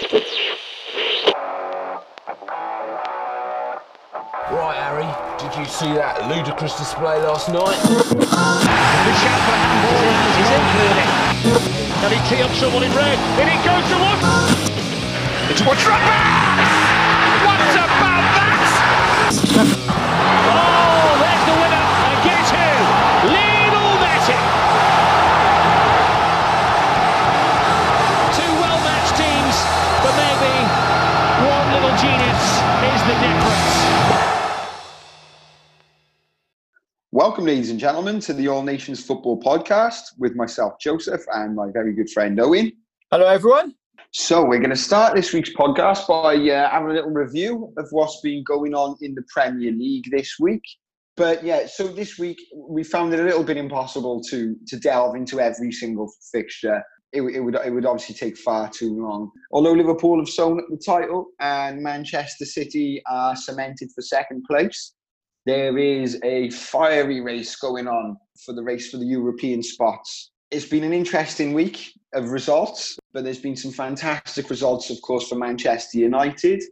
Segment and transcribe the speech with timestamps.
[0.00, 0.14] Right,
[4.78, 5.10] Harry,
[5.42, 7.74] did you see that ludicrous display last night?
[7.82, 8.22] The
[9.18, 9.98] shout for handball.
[10.38, 11.02] He's in clearly.
[11.98, 13.18] Can he tee up someone in red?
[13.42, 14.22] In it goes to one.
[15.50, 16.14] It's Watrapa!
[17.42, 17.90] What about
[19.58, 19.87] that?
[37.38, 41.70] Welcome, ladies and gentlemen, to the All Nations Football Podcast with myself, Joseph, and my
[41.72, 42.72] very good friend Owen.
[43.12, 43.76] Hello, everyone.
[44.10, 47.86] So, we're going to start this week's podcast by uh, having a little review of
[47.92, 50.64] what's been going on in the Premier League this week.
[51.16, 55.14] But yeah, so this week we found it a little bit impossible to to delve
[55.14, 56.82] into every single fixture.
[57.12, 59.30] It, it would it would obviously take far too long.
[59.52, 64.94] Although Liverpool have sewn up the title and Manchester City are cemented for second place,
[65.46, 70.32] there is a fiery race going on for the race for the European spots.
[70.50, 75.28] It's been an interesting week of results, but there's been some fantastic results, of course,
[75.28, 76.62] for Manchester United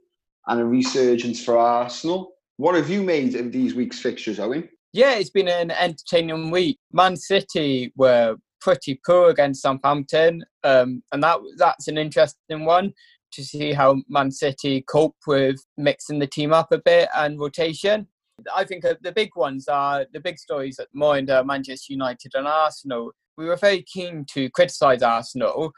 [0.47, 2.33] and a resurgence for Arsenal.
[2.57, 4.69] What have you made of these week's fixtures, Owen?
[4.93, 6.79] Yeah, it's been an entertaining week.
[6.93, 12.93] Man City were pretty poor against Southampton, um, and that that's an interesting one
[13.33, 18.07] to see how Man City cope with mixing the team up a bit and rotation.
[18.55, 23.13] I think the big ones are the big stories at moment Manchester United and Arsenal.
[23.37, 25.73] We were very keen to criticise Arsenal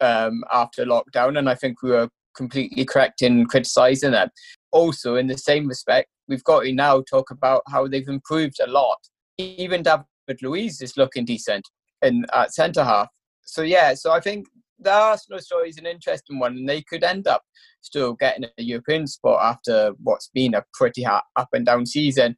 [0.00, 4.28] um, after lockdown, and I think we were completely correct in criticising them.
[4.72, 8.70] Also, in the same respect, we've got to now talk about how they've improved a
[8.70, 8.98] lot.
[9.38, 11.68] Even David Luiz is looking decent
[12.02, 13.08] in at centre half.
[13.42, 14.46] So yeah, so I think
[14.78, 17.42] the Arsenal story is an interesting one, and they could end up
[17.80, 22.36] still getting a European spot after what's been a pretty hot up and down season.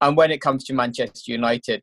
[0.00, 1.82] And when it comes to Manchester United,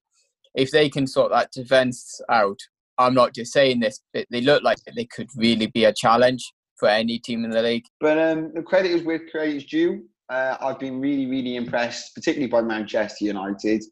[0.55, 2.59] if they can sort that defence out,
[2.97, 6.43] I'm not just saying this, but they look like they could really be a challenge
[6.77, 7.85] for any team in the league.
[7.99, 10.05] But um, the credit is where credit is due.
[10.29, 13.83] Uh, I've been really, really impressed, particularly by Manchester United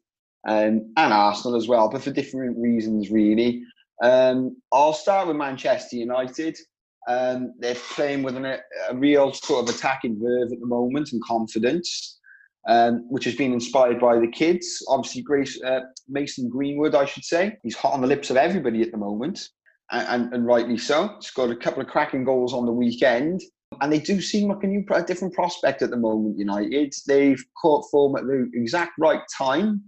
[0.46, 3.62] um, and Arsenal as well, but for different reasons, really.
[4.02, 6.58] Um, I'll start with Manchester United.
[7.08, 8.60] Um, they're playing with an, a
[8.94, 12.18] real sort of attacking verve at the moment and confidence,
[12.68, 14.84] um, which has been inspired by the kids.
[14.88, 18.82] Obviously, Grace, uh, Mason Greenwood, I should say, he's hot on the lips of everybody
[18.82, 19.48] at the moment,
[19.90, 21.16] and, and, and rightly so.
[21.20, 23.40] He's got a couple of cracking goals on the weekend.
[23.80, 26.38] And they do seem like a new, a different prospect at the moment.
[26.38, 29.82] United, they've caught form at the exact right time.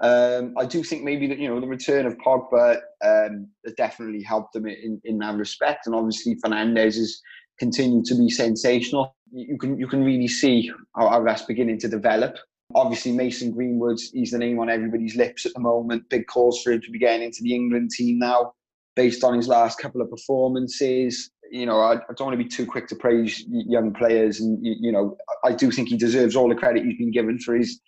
[0.00, 4.22] Um, I do think maybe that you know the return of Pogba um, has definitely
[4.22, 7.20] helped them in, in that respect, and obviously Fernandes has
[7.58, 9.14] continued to be sensational.
[9.30, 12.36] You can you can really see how, how that's beginning to develop.
[12.74, 16.08] Obviously, Mason Greenwood, he's the name on everybody's lips at the moment.
[16.08, 18.52] Big calls for him to be getting into the England team now,
[18.96, 21.30] based on his last couple of performances.
[21.52, 24.58] You know, I, I don't want to be too quick to praise young players, and
[24.64, 27.54] you, you know, I do think he deserves all the credit he's been given for
[27.54, 27.80] his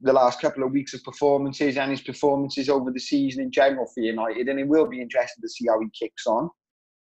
[0.00, 3.86] the last couple of weeks of performances and his performances over the season in general
[3.86, 6.50] for United, and it will be interesting to see how he kicks on.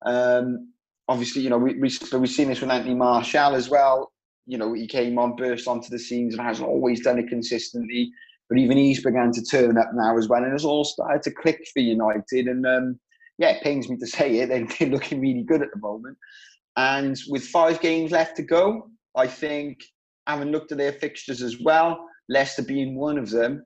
[0.06, 0.72] Um,
[1.09, 4.12] obviously, you know, we, we, we've seen this with Anthony Martial as well.
[4.47, 8.11] You know, he came on, burst onto the scenes, and hasn't always done it consistently.
[8.49, 11.31] But even he's began to turn up now as well, and it's all started to
[11.31, 12.47] click for United.
[12.47, 13.01] And um,
[13.39, 16.19] yeah, it pains me to say it, they're, they're looking really good at the moment.
[16.77, 19.84] And with five games left to go, I think,
[20.27, 23.64] having looked at their fixtures as well, Leicester being one of them.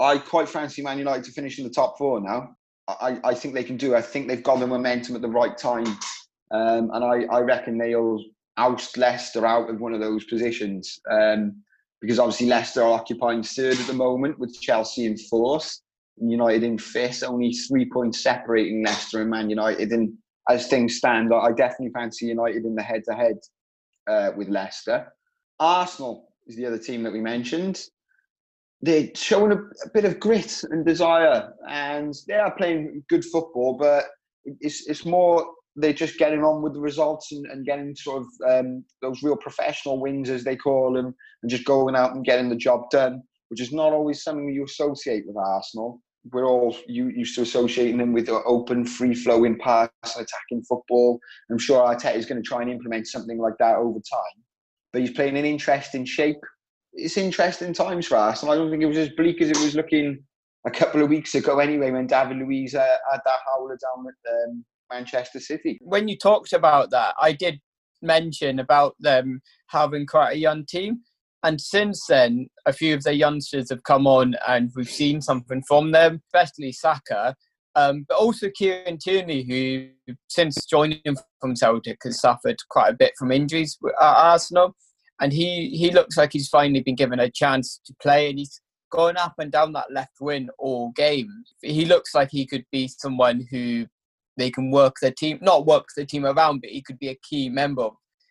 [0.00, 2.50] I quite fancy Man United to finish in the top four now.
[2.88, 3.94] I, I think they can do.
[3.94, 5.86] I think they've got the momentum at the right time,
[6.52, 8.22] um, and I, I reckon they'll
[8.56, 10.98] oust Leicester out of one of those positions.
[11.10, 11.62] Um,
[12.00, 15.80] because obviously Leicester are occupying third at the moment with Chelsea in fourth,
[16.16, 17.22] United in fifth.
[17.22, 19.90] Only three points separating Leicester and Man United.
[19.90, 20.12] And
[20.48, 23.38] as things stand, I definitely fancy United in the head-to-head
[24.08, 25.12] uh, with Leicester.
[25.58, 27.80] Arsenal is the other team that we mentioned.
[28.80, 33.76] They're showing a, a, bit of grit and desire, and they are playing good football.
[33.78, 34.06] But
[34.44, 35.46] it's it's more
[35.76, 39.36] they're just getting on with the results and, and getting sort of um, those real
[39.36, 43.22] professional wins, as they call them, and just going out and getting the job done,
[43.48, 46.00] which is not always something you associate with Arsenal.
[46.32, 51.18] We're all used to associating them with open, free-flowing pass, attacking football.
[51.50, 54.44] I'm sure Arteta is going to try and implement something like that over time
[54.92, 56.40] but he's playing in interesting shape.
[56.92, 59.58] It's interesting times for us, and I don't think it was as bleak as it
[59.58, 60.22] was looking
[60.66, 64.64] a couple of weeks ago anyway when David Luiz uh, had that howler down um,
[64.90, 65.78] Manchester City.
[65.82, 67.60] When you talked about that, I did
[68.02, 71.00] mention about them having quite a young team.
[71.44, 75.62] And since then, a few of the youngsters have come on and we've seen something
[75.68, 77.36] from them, especially Saka.
[77.78, 81.00] Um, but also Kieran Tierney, who since joining
[81.40, 84.74] from Celtic has suffered quite a bit from injuries at Arsenal.
[85.20, 88.60] And he, he looks like he's finally been given a chance to play and he's
[88.90, 91.28] going up and down that left wing all game.
[91.62, 93.86] He looks like he could be someone who
[94.36, 97.18] they can work their team, not work the team around, but he could be a
[97.28, 97.90] key member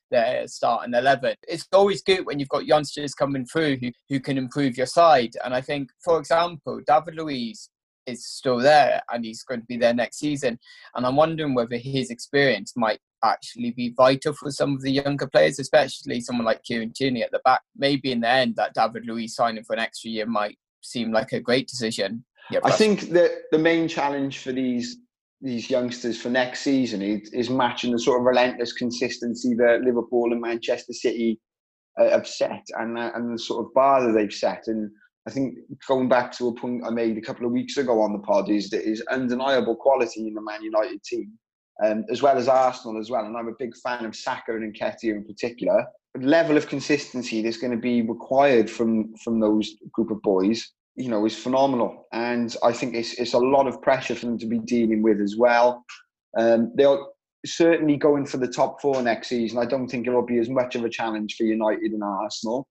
[0.09, 1.35] their starting 11.
[1.47, 5.33] It's always good when you've got youngsters coming through who, who can improve your side.
[5.43, 7.69] And I think, for example, David Luiz
[8.07, 10.57] is still there and he's going to be there next season.
[10.95, 15.27] And I'm wondering whether his experience might actually be vital for some of the younger
[15.27, 17.62] players, especially someone like Kieran Tierney at the back.
[17.75, 21.33] Maybe in the end, that David Luiz signing for an extra year might seem like
[21.33, 22.24] a great decision.
[22.50, 24.98] Yeah, I think that the main challenge for these
[25.42, 30.31] these youngsters for next season is, is matching the sort of relentless consistency that Liverpool
[30.31, 31.39] and Manchester City
[32.00, 34.63] uh, have set and uh, and the sort of bar that they've set.
[34.68, 34.89] And
[35.27, 35.57] I think
[35.88, 38.50] going back to a point I made a couple of weeks ago on the pod
[38.50, 41.33] is that is undeniable quality in the Man United team,
[41.83, 43.25] um, as well as Arsenal as well.
[43.25, 45.85] And I'm a big fan of Saka and Nketiah in particular.
[46.15, 50.71] The level of consistency that's going to be required from from those group of boys
[50.97, 52.07] you know, is phenomenal.
[52.12, 55.21] And I think it's, it's a lot of pressure for them to be dealing with
[55.21, 55.85] as well.
[56.38, 57.13] Um, they'll
[57.45, 59.59] certainly going for the top four next season.
[59.59, 62.68] I don't think it'll be as much of a challenge for United and Arsenal.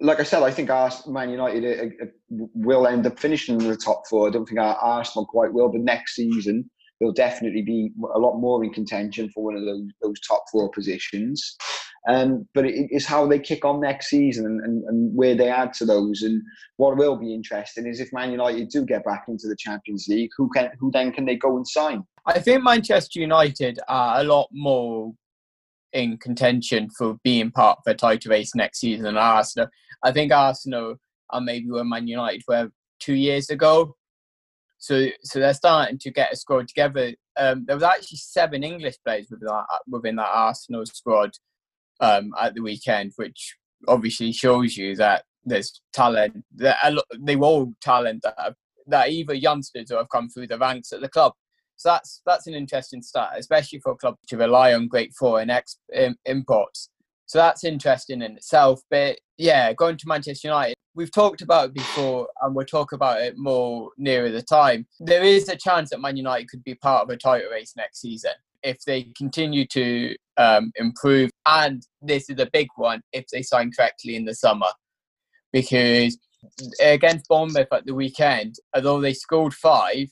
[0.00, 0.70] Like I said, I think
[1.06, 1.64] Man United
[2.00, 2.08] uh, uh,
[2.54, 4.28] will end up finishing in the top four.
[4.28, 6.70] I don't think Arsenal quite will, but next season
[7.00, 10.70] they'll definitely be a lot more in contention for one of those, those top four
[10.70, 11.56] positions.
[12.08, 15.50] Um, but it, it's how they kick on next season and, and, and, where they
[15.50, 16.22] add to those.
[16.22, 16.42] And
[16.76, 20.30] what will be interesting is if Man United do get back into the Champions League,
[20.36, 22.04] who can who then can they go and sign?
[22.24, 25.12] I think Manchester United are a lot more
[25.92, 29.68] in contention for being part of the title race next season Arsenal.
[30.02, 30.96] I think Arsenal
[31.30, 33.96] are maybe where Man United were two years ago.
[34.78, 37.12] So, so they're starting to get a squad together.
[37.36, 41.32] Um, there was actually seven English players within that, within that Arsenal squad
[42.00, 43.56] um, at the weekend, which
[43.88, 46.44] obviously shows you that there's talent.
[46.52, 48.54] They were all talent that have,
[48.86, 51.32] that either youngsters or have come through the ranks at the club.
[51.80, 55.48] So that's that's an interesting start, especially for a club to rely on great foreign
[55.48, 55.78] ex,
[56.26, 56.90] imports.
[57.24, 58.82] So that's interesting in itself.
[58.90, 63.22] But yeah, going to Manchester United, we've talked about it before, and we'll talk about
[63.22, 64.86] it more nearer the time.
[64.98, 68.02] There is a chance that Man United could be part of a title race next
[68.02, 68.32] season
[68.62, 71.30] if they continue to um, improve.
[71.46, 74.68] And this is a big one if they sign correctly in the summer.
[75.50, 76.18] Because
[76.82, 80.08] against Bournemouth at the weekend, although they scored five,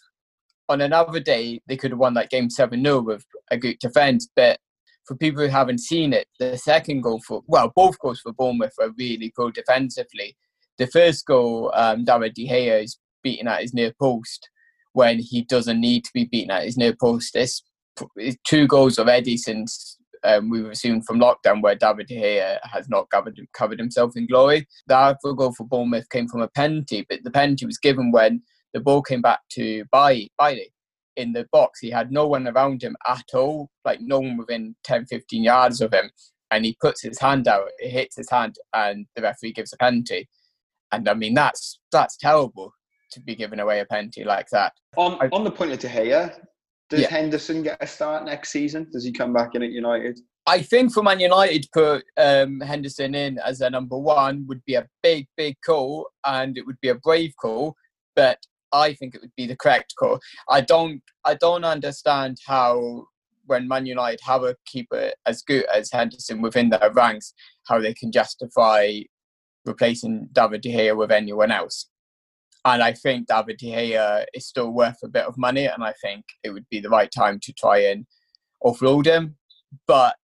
[0.69, 4.29] on another day they could have won that game 7 0 with a good defence.
[4.35, 4.59] But
[5.07, 8.75] for people who haven't seen it, the second goal for, well, both goals for Bournemouth
[8.79, 10.37] were really good defensively.
[10.77, 14.49] The first goal, um, David De Gea is beaten at his near post
[14.93, 17.35] when he doesn't need to be beaten at his near post.
[17.35, 17.63] This
[18.45, 23.41] two goals already since um, we resumed from lockdown where David Gea has not covered,
[23.53, 24.67] covered himself in glory.
[24.87, 28.43] The other goal for Bournemouth came from a penalty, but the penalty was given when
[28.73, 30.73] the ball came back to Bailly
[31.17, 31.81] in the box.
[31.81, 35.81] He had no one around him at all, like no one within 10, 15 yards
[35.81, 36.11] of him.
[36.51, 39.77] And he puts his hand out, it hits his hand, and the referee gives a
[39.77, 40.29] penalty.
[40.93, 42.73] And I mean, that's that's terrible
[43.13, 44.73] to be giving away a penalty like that.
[44.97, 46.35] On, I, on the point of De Gea,
[46.89, 47.11] does yeah.
[47.11, 48.87] Henderson get a start next season?
[48.91, 50.21] Does he come back in at United?
[50.47, 54.65] I think for Man United to put um, Henderson in as their number one would
[54.65, 57.75] be a big, big call, and it would be a brave call.
[58.17, 58.39] But
[58.73, 60.21] I think it would be the correct call.
[60.49, 63.07] I don't, I don't understand how
[63.47, 67.33] when Man United have a keeper as good as Henderson within their ranks,
[67.67, 69.01] how they can justify
[69.65, 71.89] replacing David De Gea with anyone else.
[72.65, 75.95] And I think David De Gea is still worth a bit of money, and I
[76.03, 78.07] think it would be the right time to try and
[78.63, 79.37] offload him.
[79.87, 80.17] But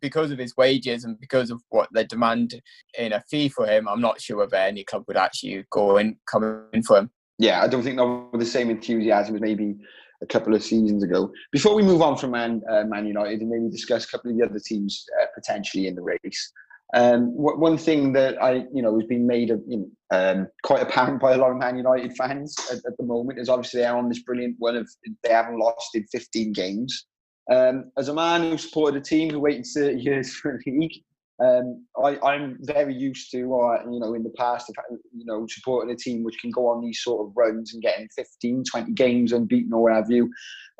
[0.00, 2.60] because of his wages and because of what they demand
[2.96, 6.16] in a fee for him, I'm not sure whether any club would actually go and
[6.30, 7.10] come in for him.
[7.40, 9.74] Yeah, I don't think not with the same enthusiasm as maybe
[10.22, 11.32] a couple of seasons ago.
[11.50, 14.36] Before we move on from Man, uh, Man United and maybe discuss a couple of
[14.36, 16.52] the other teams uh, potentially in the race,
[16.92, 20.82] um, one thing that I, you know, has been made of, you know, um, quite
[20.82, 23.96] apparent by a lot of Man United fans at, at, the moment is obviously they're
[23.96, 24.86] on this brilliant one of
[25.22, 27.06] they haven't lost in 15 games.
[27.50, 31.02] Um, as a man who supported a team who waited 30 years for a league,
[31.42, 35.92] Um, I, I'm very used to, uh, you know, in the past, you know, supporting
[35.92, 39.32] a team which can go on these sort of runs and getting 15, 20 games
[39.32, 40.24] unbeaten or whatever you.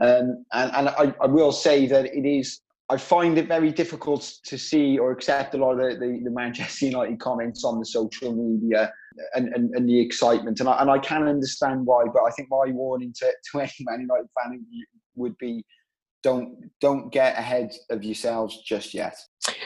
[0.02, 4.32] Um, and and I, I will say that it is I find it very difficult
[4.44, 7.86] to see or accept a lot of the, the, the Manchester United comments on the
[7.86, 8.92] social media
[9.34, 10.58] and, and, and, the excitement.
[10.58, 13.70] And I, and I can understand why, but I think my warning to, to any
[13.80, 14.66] Man United fan
[15.14, 15.64] would be
[16.22, 19.16] don't don't get ahead of yourselves just yet.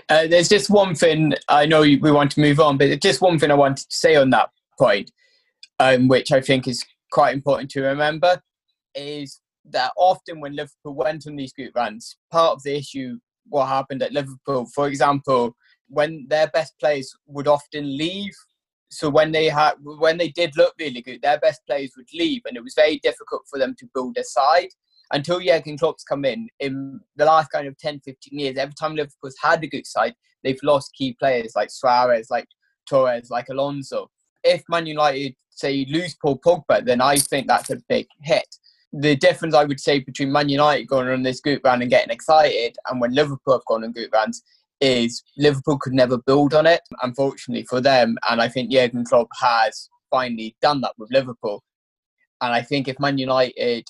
[0.08, 3.38] Uh, there's just one thing I know we want to move on, but just one
[3.38, 5.10] thing I wanted to say on that point,
[5.80, 8.40] um, which I think is quite important to remember,
[8.94, 9.40] is
[9.70, 14.02] that often when Liverpool went on these group runs, part of the issue what happened
[14.02, 15.56] at Liverpool, for example,
[15.88, 18.32] when their best players would often leave.
[18.90, 22.42] So when they had when they did look really good, their best players would leave,
[22.46, 24.68] and it was very difficult for them to build a side
[25.14, 26.48] until Jurgen Klopp's come in.
[26.60, 30.14] In the last kind of 10, 15 years, every time Liverpool's had a good side,
[30.42, 32.46] they've lost key players like Suarez, like
[32.88, 34.10] Torres, like Alonso.
[34.42, 38.46] If Man United say lose Paul Pogba, then I think that's a big hit
[38.96, 42.12] the difference I would say between Man United going on this group round and getting
[42.12, 44.44] excited and when Liverpool have gone on group rounds
[44.80, 48.16] is Liverpool could never build on it, unfortunately for them.
[48.30, 51.64] And I think Jurgen Klopp has finally done that with Liverpool.
[52.40, 53.88] And I think if Man United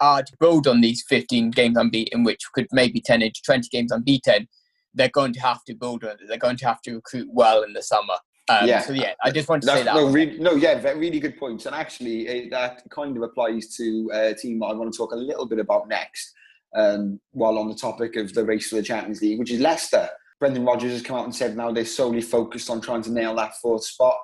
[0.00, 3.92] are to build on these 15 games unbeaten, which could maybe turn into 20 games
[3.92, 4.48] unbeaten,
[4.94, 6.20] they're going to have to build on it.
[6.28, 8.14] They're going to have to recruit well in the summer.
[8.48, 8.80] Um, yeah.
[8.80, 9.94] So yeah, I just want to That's, say that.
[9.94, 11.66] No, really, no, yeah, really good points.
[11.66, 15.16] And actually, it, that kind of applies to a team I want to talk a
[15.16, 16.34] little bit about next.
[16.74, 20.06] Um, while on the topic of the race for the Champions League, which is Leicester.
[20.38, 23.34] Brendan Rodgers has come out and said now they're solely focused on trying to nail
[23.36, 24.16] that fourth spot.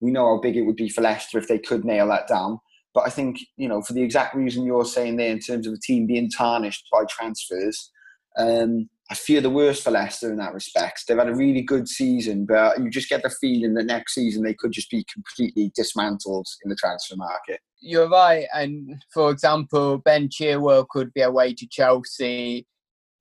[0.00, 2.58] We know how big it would be for Leicester if they could nail that down.
[2.94, 5.72] But I think, you know, for the exact reason you're saying there in terms of
[5.72, 7.90] the team being tarnished by transfers,
[8.36, 11.04] um, I fear the worst for Leicester in that respect.
[11.06, 14.42] They've had a really good season, but you just get the feeling that next season
[14.42, 17.60] they could just be completely dismantled in the transfer market.
[17.80, 18.46] You're right.
[18.54, 22.66] And for example, Ben Chilwell could be away to Chelsea.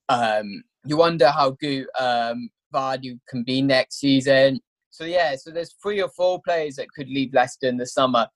[0.10, 4.60] Um, you wonder how good um, Vardy can be next season.
[4.92, 8.28] So yeah, so there's three or four players that could leave Leicester in the summer.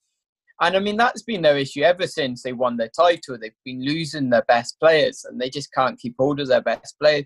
[0.63, 3.38] And I mean, that's been their issue ever since they won their title.
[3.38, 6.98] They've been losing their best players and they just can't keep hold of their best
[7.01, 7.25] players.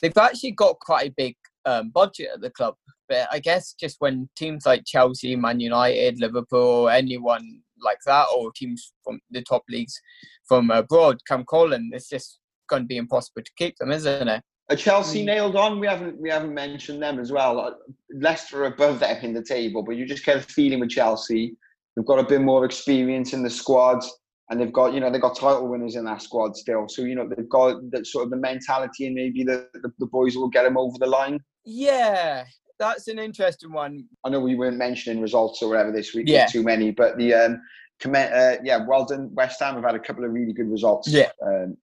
[0.00, 2.76] They've actually got quite a big um, budget at the club.
[3.06, 8.52] But I guess just when teams like Chelsea, Man United, Liverpool, anyone like that, or
[8.52, 10.00] teams from the top leagues
[10.46, 12.40] from abroad come calling, it's just
[12.70, 14.42] going to be impossible to keep them, isn't it?
[14.70, 15.26] Are Chelsea mm.
[15.26, 15.78] nailed on?
[15.78, 17.78] We haven't we haven't mentioned them as well.
[18.10, 21.54] Leicester are above them in the table, but you just get a feeling with Chelsea
[21.98, 24.04] They've got a bit more experience in the squad,
[24.50, 26.88] and they've got you know they've got title winners in that squad still.
[26.88, 30.06] So you know they've got that sort of the mentality, and maybe the, the, the
[30.06, 31.40] boys will get them over the line.
[31.64, 32.44] Yeah,
[32.78, 34.04] that's an interesting one.
[34.24, 36.28] I know we weren't mentioning results or whatever this week.
[36.28, 36.46] Yeah.
[36.46, 37.60] too many, but the um,
[38.06, 39.34] uh, yeah, well done.
[39.34, 41.08] West Ham have had a couple of really good results.
[41.08, 41.30] Yeah.
[41.44, 41.76] Um,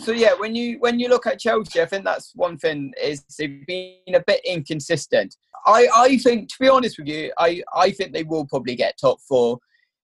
[0.00, 3.24] so yeah, when you when you look at Chelsea, I think that's one thing is
[3.38, 5.36] they've been a bit inconsistent.
[5.66, 8.98] I, I think, to be honest with you, I, I think they will probably get
[8.98, 9.58] top four.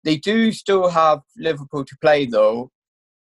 [0.04, 2.70] They do still have Liverpool to play though,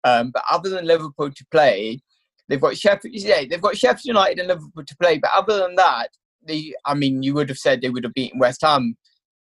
[0.04, 2.02] um, but other than Liverpool to play,
[2.50, 3.16] they've got Sheffield.
[3.16, 5.20] Yeah, they've got Sheffield United and Liverpool to play.
[5.20, 6.10] But other than that,
[6.46, 8.98] they, I mean, you would have said they would have beaten West Ham.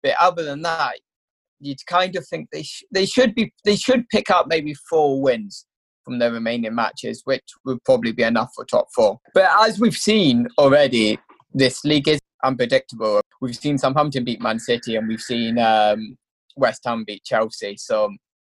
[0.01, 0.95] But other than that,
[1.59, 5.21] you'd kind of think they sh- they should be they should pick up maybe four
[5.21, 5.65] wins
[6.05, 9.19] from their remaining matches, which would probably be enough for top four.
[9.33, 11.19] But as we've seen already,
[11.53, 13.21] this league is unpredictable.
[13.41, 16.17] We've seen Southampton beat Man City and we've seen um,
[16.55, 17.75] West Ham beat Chelsea.
[17.77, 18.13] So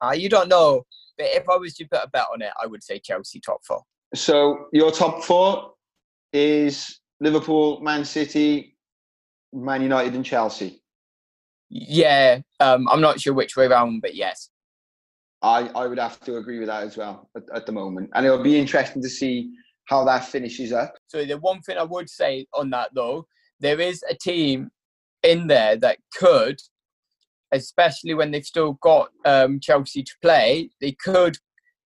[0.04, 0.82] uh, you don't know.
[1.16, 3.60] But if I was to put a bet on it, I would say Chelsea top
[3.66, 3.82] four.
[4.14, 5.72] So your top four
[6.32, 8.76] is Liverpool, Man City,
[9.52, 10.82] Man United, and Chelsea.
[11.70, 14.50] Yeah, um, I'm not sure which way around, but yes.
[15.46, 18.10] I, I would have to agree with that as well at, at the moment.
[18.14, 19.52] And it'll be interesting to see
[19.84, 20.94] how that finishes up.
[21.06, 23.26] So the one thing I would say on that though
[23.60, 24.70] there is a team
[25.22, 26.58] in there that could,
[27.52, 31.38] especially when they've still got um, Chelsea to play, they could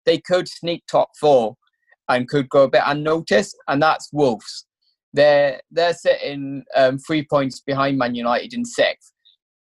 [0.05, 1.55] they could sneak top four
[2.07, 4.65] and could go a bit unnoticed, and that's Wolves.
[5.13, 9.11] They're they're sitting um, three points behind Man United in sixth,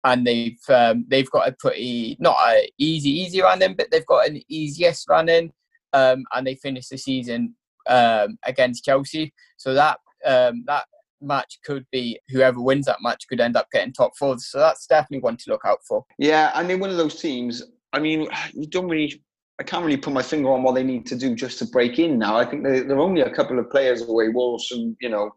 [0.05, 4.07] and they've um, they've got a pretty not a easy easy run in, but they've
[4.07, 5.53] got an easiest run in,
[5.93, 7.55] um, and they finished the season
[7.89, 9.33] um, against Chelsea.
[9.57, 10.85] So that um, that
[11.21, 14.39] match could be whoever wins that match could end up getting top four.
[14.39, 16.05] So that's definitely one to look out for.
[16.19, 19.23] Yeah, and in one of those teams, I mean, you don't really.
[19.59, 21.99] I can't really put my finger on what they need to do just to break
[21.99, 22.39] in now.
[22.39, 25.33] I think they're, they're only a couple of players away, Wolves, and you know,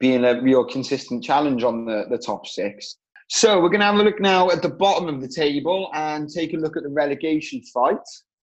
[0.00, 2.96] being a real consistent challenge on the, the top six.
[3.30, 6.30] So we're going to have a look now at the bottom of the table and
[6.30, 7.96] take a look at the relegation fight.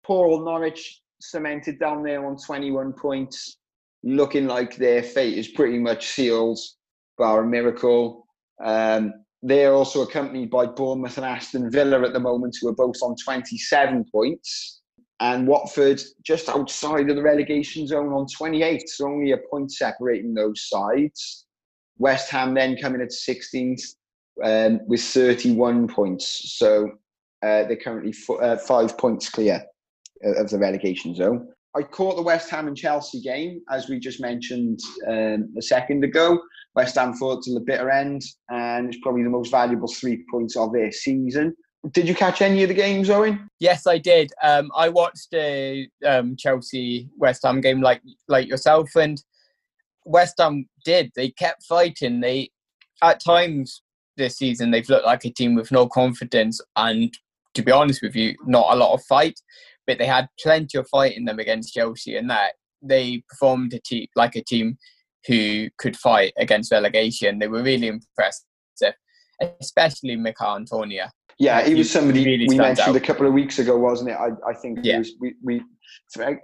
[0.03, 3.59] Paul Norwich cemented down there on 21 points,
[4.03, 6.57] looking like their fate is pretty much sealed,
[7.19, 8.25] bar a miracle.
[8.63, 9.13] Um,
[9.43, 13.15] they're also accompanied by Bournemouth and Aston Villa at the moment, who are both on
[13.23, 14.81] 27 points.
[15.19, 20.33] And Watford just outside of the relegation zone on 28, so only a point separating
[20.33, 21.45] those sides.
[21.99, 23.83] West Ham then coming at 16th
[24.43, 26.55] um, with 31 points.
[26.57, 26.85] So
[27.43, 29.63] uh, they're currently f- uh, five points clear
[30.23, 31.49] of the relegation zone.
[31.75, 36.03] I caught the West Ham and Chelsea game, as we just mentioned um, a second
[36.03, 36.39] ago.
[36.75, 40.55] West Ham fought to the bitter end, and it's probably the most valuable three points
[40.55, 41.55] of their season.
[41.91, 43.49] Did you catch any of the games, Owen?
[43.59, 44.31] Yes, I did.
[44.41, 49.21] Um, I watched the um, Chelsea West Ham game like like yourself, and
[50.05, 51.11] West Ham did.
[51.15, 52.21] They kept fighting.
[52.21, 52.51] They
[53.01, 53.81] at times
[54.17, 57.13] this season they've looked like a team with no confidence and
[57.53, 59.39] to be honest with you, not a lot of fight.
[59.85, 63.79] But they had plenty of fight in them against Chelsea, and that they performed a
[63.79, 64.77] team like a team
[65.27, 67.39] who could fight against relegation.
[67.39, 68.45] They were really impressive,
[69.61, 71.05] especially Michail Antonio.
[71.39, 72.95] Yeah, he was somebody really we mentioned out.
[72.95, 74.13] a couple of weeks ago, wasn't it?
[74.13, 74.99] I, I think yeah.
[74.99, 75.61] was, we, we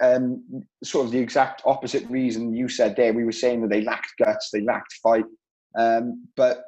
[0.01, 0.43] um,
[0.83, 3.13] sort of the exact opposite reason you said there.
[3.13, 5.25] We were saying that they lacked guts, they lacked fight.
[5.77, 6.63] Um, but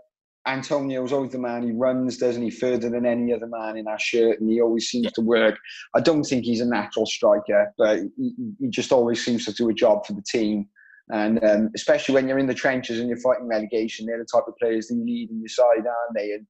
[0.48, 1.63] Antonio is always the man.
[1.63, 4.89] He runs, doesn't he, further than any other man in our shirt, and he always
[4.89, 5.12] seems yeah.
[5.15, 5.57] to work.
[5.95, 9.69] I don't think he's a natural striker, but he, he, just always seems to do
[9.69, 10.67] a job for the team.
[11.10, 14.48] And um, especially when you're in the trenches and you're fighting relegation, they're the type
[14.48, 16.31] of players that you need in your side, aren't they?
[16.31, 16.48] And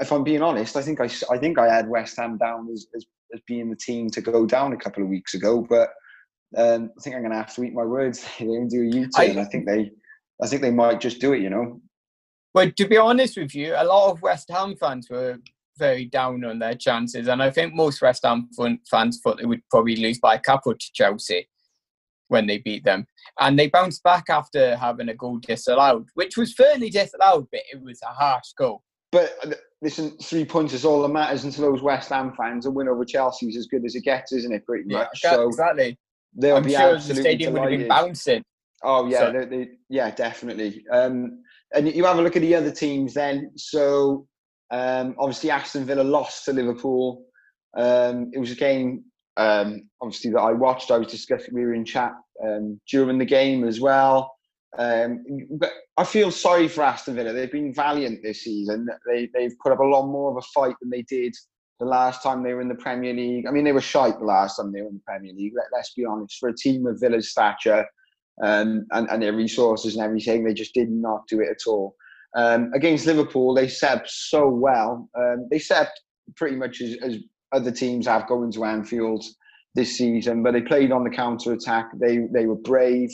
[0.00, 2.86] if I'm being honest, I think I, I think I had West Ham down as,
[2.94, 5.90] as, as being the team to go down a couple of weeks ago, but
[6.56, 8.26] um, I think I'm going to have to eat my words.
[8.38, 9.38] they do a U-turn.
[9.38, 9.90] I, I think they,
[10.42, 11.40] I think they might just do it.
[11.40, 11.80] You know.
[12.54, 15.38] Well, to be honest with you, a lot of West Ham fans were
[15.78, 18.48] very down on their chances, and I think most West Ham
[18.90, 21.48] fans thought they would probably lose by a couple to Chelsea
[22.28, 23.06] when they beat them.
[23.38, 27.82] And they bounced back after having a goal disallowed, which was fairly disallowed, but it
[27.82, 28.82] was a harsh goal.
[29.12, 29.50] But uh,
[29.82, 32.66] listen, three points is all that matters and to those West Ham fans.
[32.66, 34.64] A win over Chelsea is as good as it gets, isn't it?
[34.64, 35.20] Pretty much.
[35.24, 35.98] Yeah, so exactly.
[36.36, 37.62] They'll I'm be sure the stadium delighted.
[37.62, 38.42] would have been bouncing.
[38.84, 39.32] Oh yeah, so.
[39.32, 40.84] they, they, yeah, definitely.
[40.92, 41.42] Um,
[41.74, 43.50] and you have a look at the other teams then.
[43.56, 44.26] So
[44.70, 47.24] um, obviously Aston Villa lost to Liverpool.
[47.76, 49.04] Um, it was a game
[49.36, 50.90] um, obviously that I watched.
[50.90, 51.54] I was discussing.
[51.54, 52.12] We were in chat
[52.44, 54.34] um, during the game as well.
[54.78, 57.32] Um, but I feel sorry for Aston Villa.
[57.32, 58.88] They've been valiant this season.
[59.06, 61.34] They they've put up a lot more of a fight than they did
[61.80, 63.46] the last time they were in the Premier League.
[63.46, 65.54] I mean, they were shite the last time they were in the Premier League.
[65.56, 66.36] Let, us be honest.
[66.38, 67.86] For a team of Villa's stature,
[68.42, 70.44] um, and, and their resources and everything.
[70.44, 71.96] They just did not do it at all.
[72.36, 75.08] Um, against Liverpool, they set up so well.
[75.18, 75.92] Um, they set up
[76.36, 77.16] pretty much as, as,
[77.52, 79.24] other teams have going to Anfield
[79.74, 81.90] this season, but they played on the counter attack.
[82.00, 83.10] They they were brave,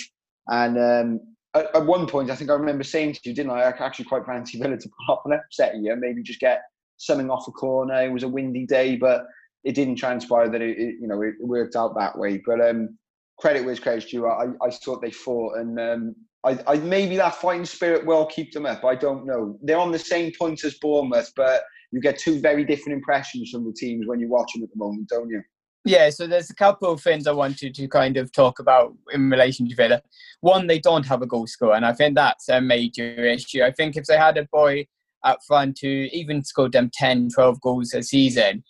[0.48, 1.20] and um,
[1.55, 3.62] at, at, one point, I think I remember saying to you, didn't I?
[3.62, 6.64] I actually quite fancy Villa to pull off an upset here, maybe just get
[6.98, 8.02] something off a corner.
[8.02, 9.24] It was a windy day, but
[9.64, 12.42] it didn't transpire that it, it you know it worked out that way.
[12.44, 12.98] But um,
[13.38, 14.27] credit where credit's due.
[14.27, 18.53] I, I thought they fought, and um, I, I maybe that fighting spirit will keep
[18.53, 18.85] them up.
[18.85, 19.59] I don't know.
[19.62, 23.64] They're on the same point as Bournemouth, but you get two very different impressions from
[23.64, 25.42] the teams when you watch them at the moment, don't you?
[25.85, 29.31] Yeah, so there's a couple of things I wanted to kind of talk about in
[29.31, 30.03] relation to Villa.
[30.40, 33.62] One, they don't have a goal scorer, and I think that's a major issue.
[33.62, 34.87] I think if they had a boy
[35.22, 38.64] up front who even scored them 10, 12 goals a season,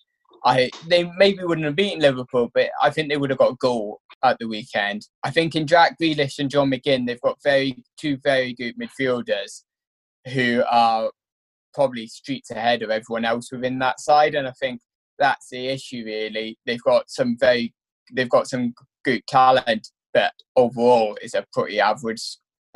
[0.47, 3.57] I they maybe wouldn't have beaten Liverpool, but I think they would have got a
[3.57, 5.07] goal at the weekend.
[5.25, 9.65] I think in Jack Grealish and John McGinn, they've got very two very good midfielders
[10.33, 11.11] who are
[11.75, 14.81] probably streets ahead of everyone else within that side, and I think
[15.19, 16.57] that's the issue really.
[16.65, 17.75] They've got some very
[18.15, 18.73] they've got some
[19.05, 22.23] good talent, but overall it's a pretty average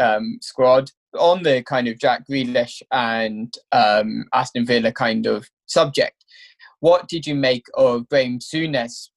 [0.00, 0.90] um, squad.
[1.18, 6.19] On the kind of Jack Grealish and um, Aston Villa kind of subject,
[6.81, 9.09] what did you make of Graham Souness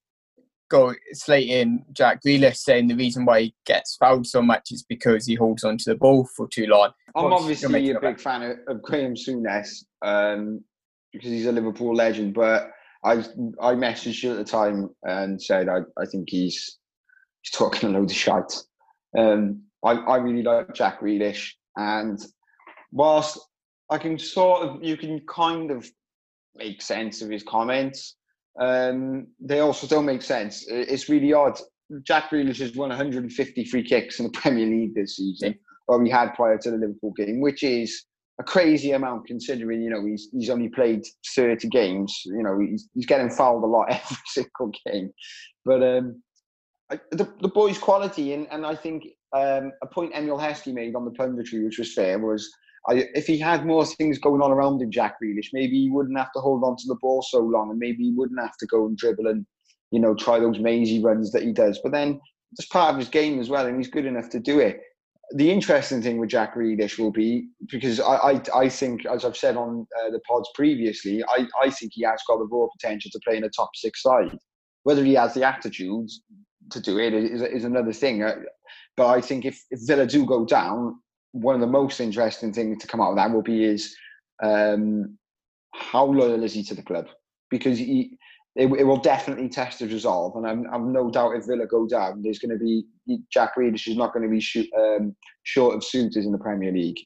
[0.69, 5.25] go slating Jack Grealish, saying the reason why he gets fouled so much is because
[5.25, 6.91] he holds onto the ball for too long.
[7.15, 10.63] I'm What's obviously a big fan of, of Graham Souness um,
[11.11, 12.71] because he's a Liverpool legend, but
[13.03, 13.13] I
[13.61, 16.79] I messaged you at the time and said I, I think he's
[17.41, 18.63] he's talking a load of shite.
[19.17, 22.19] Um, I, I really like Jack Grealish, and
[22.91, 23.39] whilst
[23.89, 25.87] I can sort of you can kind of
[26.55, 28.15] make sense of his comments
[28.59, 30.65] um, they also don't make sense.
[30.67, 31.59] It's really odd.
[32.03, 35.55] Jack Grealish has won 150 free kicks in the Premier League this season.
[35.87, 38.05] or he had prior to the Liverpool game, which is
[38.39, 41.03] a crazy amount considering you know he's he's only played
[41.35, 42.21] 30 games.
[42.25, 45.11] You know he's he's getting fouled a lot every single game,
[45.65, 46.21] but um,
[47.11, 51.05] the the boy's quality and and I think um, a point Emile Heskey made on
[51.05, 52.51] the punditry, which was fair, was.
[52.89, 56.17] I, if he had more things going on around him, Jack Grealish, maybe he wouldn't
[56.17, 58.65] have to hold on to the ball so long, and maybe he wouldn't have to
[58.65, 59.45] go and dribble and,
[59.91, 61.79] you know, try those mazy runs that he does.
[61.81, 62.19] But then
[62.51, 64.81] it's part of his game as well, and he's good enough to do it
[65.31, 69.37] the interesting thing with Jack Grealish will be because I, I, I think, as I've
[69.37, 73.09] said on uh, the pods previously, I, I think he has got the raw potential
[73.11, 74.37] to play in a top six side.
[74.83, 76.09] Whether he has the attitude
[76.71, 78.21] to do it is, is another thing.
[78.21, 78.35] Uh,
[78.95, 80.99] but I think if, if Villa do go down,
[81.33, 83.95] one of the most interesting things to come out of that will be is
[84.41, 85.17] um,
[85.73, 87.07] how loyal is he to the club?
[87.49, 88.17] Because he,
[88.55, 90.35] it, it will definitely test his resolve.
[90.35, 92.85] And I'm, I've no doubt if Villa go down, there's going to be
[93.31, 96.71] Jack Grealish is not going to be shoot, um, short of suitors in the Premier
[96.71, 96.99] League.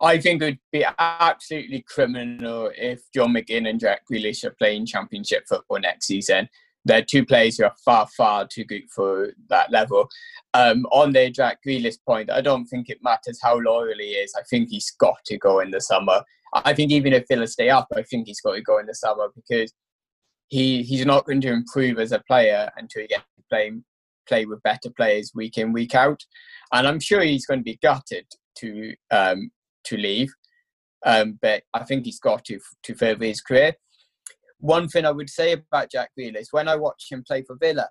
[0.00, 4.86] I think it would be absolutely criminal if John McGinn and Jack Grealish are playing
[4.86, 6.48] Championship football next season.
[6.84, 10.08] They're two players who are far, far too good for that level.
[10.54, 14.34] Um, on the Jack Grealish point, I don't think it matters how loyal he is.
[14.36, 16.22] I think he's got to go in the summer.
[16.52, 18.94] I think even if Villa stay up, I think he's got to go in the
[18.94, 19.72] summer because
[20.48, 23.72] he he's not going to improve as a player until he gets to play
[24.28, 26.20] play with better players week in week out,
[26.72, 28.26] and I'm sure he's going to be gutted
[28.58, 29.50] to um,
[29.84, 30.30] to leave.
[31.04, 33.72] Um, but I think he's got to to further his career.
[34.62, 37.88] One thing I would say about Jack Grealish, when I watch him play for Villa,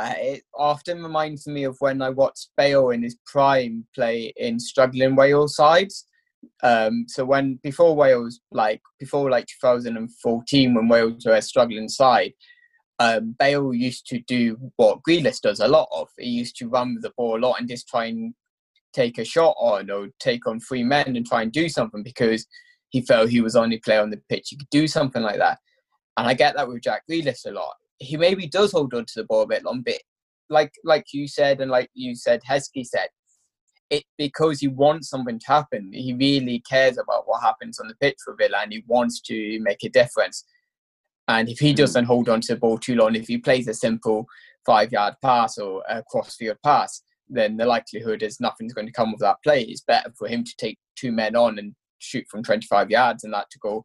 [0.00, 4.58] uh, it often reminds me of when I watched Bale in his prime play in
[4.58, 6.06] struggling Wales sides.
[6.64, 12.32] Um, so when before Wales, like before like 2014, when Wales were a struggling side,
[12.98, 16.08] um, Bale used to do what Grealish does a lot of.
[16.18, 18.34] He used to run with the ball a lot and just try and
[18.92, 22.44] take a shot on or take on three men and try and do something because
[22.88, 24.48] he felt he was the only player on the pitch.
[24.50, 25.58] He could do something like that.
[26.18, 27.74] And I get that with Jack Grealish a lot.
[27.98, 30.00] He maybe does hold on to the ball a bit long, but
[30.50, 33.08] like like you said and like you said, Heskey said,
[33.90, 35.90] it because he wants something to happen.
[35.92, 39.60] He really cares about what happens on the pitch for Villa, and he wants to
[39.60, 40.44] make a difference.
[41.28, 41.76] And if he hmm.
[41.76, 44.26] doesn't hold on to the ball too long, if he plays a simple
[44.66, 49.20] five-yard pass or a cross-field pass, then the likelihood is nothing's going to come of
[49.20, 49.62] that play.
[49.62, 53.32] It's better for him to take two men on and shoot from 25 yards and
[53.34, 53.82] that to go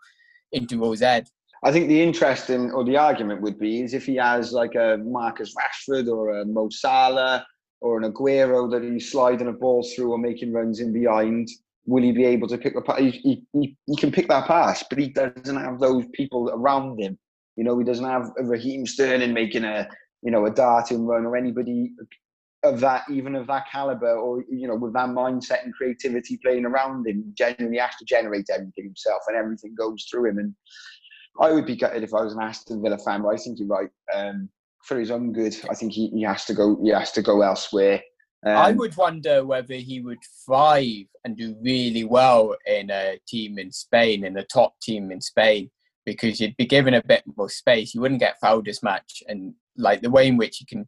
[0.52, 1.28] into Rose head.
[1.66, 4.98] I think the interesting or the argument would be is if he has like a
[5.02, 7.46] Marcus Rashford or a Mo Salah
[7.80, 11.48] or an Aguero that he's sliding a ball through or making runs in behind,
[11.86, 13.00] will he be able to pick the pass?
[13.00, 17.18] He, he, he can pick that pass, but he doesn't have those people around him.
[17.56, 19.88] You know, he doesn't have a Raheem Sterling making a,
[20.22, 21.92] you know, a darting run or anybody
[22.64, 26.66] of that, even of that caliber, or you know, with that mindset and creativity playing
[26.66, 27.34] around him.
[27.38, 30.40] Genuinely has to generate everything himself, and everything goes through him.
[30.40, 30.56] And
[31.40, 33.68] I would be gutted if I was an Aston Villa fan, but I think you're
[33.68, 33.90] right.
[34.14, 34.50] Um,
[34.84, 36.78] for his own good, I think he, he has to go.
[36.84, 38.02] He has to go elsewhere.
[38.46, 43.58] Um, I would wonder whether he would thrive and do really well in a team
[43.58, 45.72] in Spain, in the top team in Spain,
[46.06, 47.94] because you'd be given a bit more space.
[47.94, 50.88] You wouldn't get fouled as much, and like the way in which he can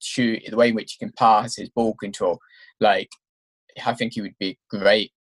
[0.00, 2.38] shoot, the way in which he can pass, his ball control,
[2.80, 3.08] like
[3.84, 5.12] I think he would be great.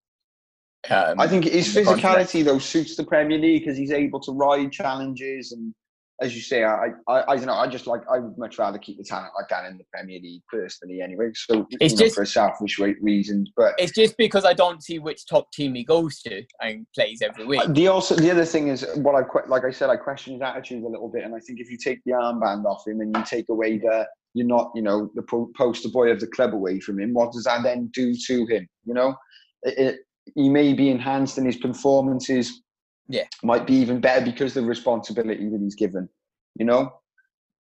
[0.89, 4.71] Um, I think his physicality though suits the Premier League because he's able to ride
[4.71, 5.73] challenges and
[6.19, 7.53] as you say, I, I, I don't know.
[7.53, 10.19] I just like I would much rather keep the talent like that in the Premier
[10.19, 11.29] League personally, anyway.
[11.35, 15.27] So it's just know, for selfish reasons, but it's just because I don't see which
[15.27, 17.61] top team he goes to and plays every week.
[17.69, 20.83] The also the other thing is what I like I said I question his attitude
[20.83, 23.23] a little bit, and I think if you take the armband off him and you
[23.23, 25.23] take away the you're not you know the
[25.55, 28.67] poster boy of the club away from him, what does that then do to him?
[28.85, 29.15] You know,
[29.63, 29.99] it, it,
[30.35, 32.61] he may be enhanced in his performances
[33.09, 36.09] yeah, might be even better because of the responsibility that he's given.
[36.55, 36.93] You know,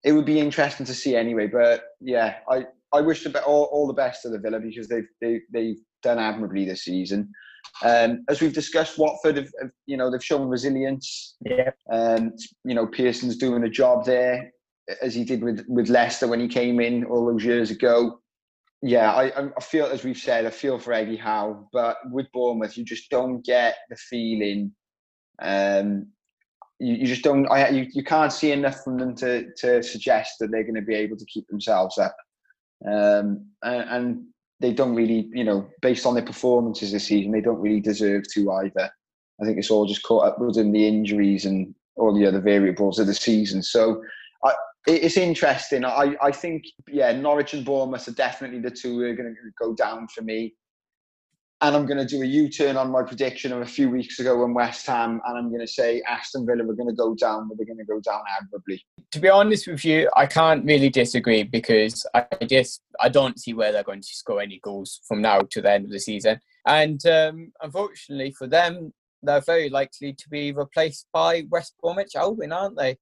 [0.04, 1.48] it would be interesting to see anyway.
[1.48, 5.08] But yeah, I I wish the all, all the best to the Villa because they've
[5.22, 7.32] they, they've done admirably this season.
[7.84, 11.36] Um, as we've discussed, Watford have, have, you know they've shown resilience.
[11.46, 11.72] Yeah.
[11.92, 14.52] Um, you know Pearson's doing a job there
[15.02, 18.20] as he did with with Leicester when he came in all those years ago.
[18.86, 22.78] Yeah, I, I feel as we've said, I feel for Eddie Howe, but with Bournemouth,
[22.78, 24.74] you just don't get the feeling
[25.42, 26.08] um,
[26.80, 27.48] you, you, just don't.
[27.48, 30.82] I, you, you can't see enough from them to to suggest that they're going to
[30.82, 32.16] be able to keep themselves up.
[32.86, 34.26] Um, and, and,
[34.60, 38.24] they don't really, you know, based on their performances this season, they don't really deserve
[38.34, 38.90] to either.
[39.42, 42.98] I think it's all just caught up within the injuries and all the other variables
[42.98, 43.62] of the season.
[43.62, 44.02] So
[44.46, 44.54] I,
[44.86, 45.86] it's interesting.
[45.86, 49.52] I, I think, yeah, Norwich and Bournemouth are definitely the two who are going to
[49.58, 50.54] go down for me.
[51.64, 54.38] and I'm going to do a U-turn on my prediction of a few weeks ago
[54.42, 57.48] when West Ham, and I'm going to say Aston Villa are going to go down,
[57.48, 58.84] but they're going to go down admirably.
[59.12, 63.54] To be honest with you, I can't really disagree because I just I don't see
[63.54, 66.42] where they're going to score any goals from now to the end of the season,
[66.68, 68.92] and um, unfortunately for them,
[69.22, 72.98] they're very likely to be replaced by West Bromwich Albion, aren't they?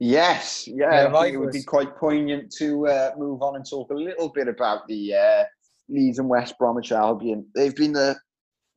[0.00, 3.90] Yes, yeah, I think it would be quite poignant to uh, move on and talk
[3.90, 5.14] a little bit about the.
[5.14, 5.44] Uh,
[5.88, 7.46] Leeds and West Bromwich Albion.
[7.54, 8.16] They've been the,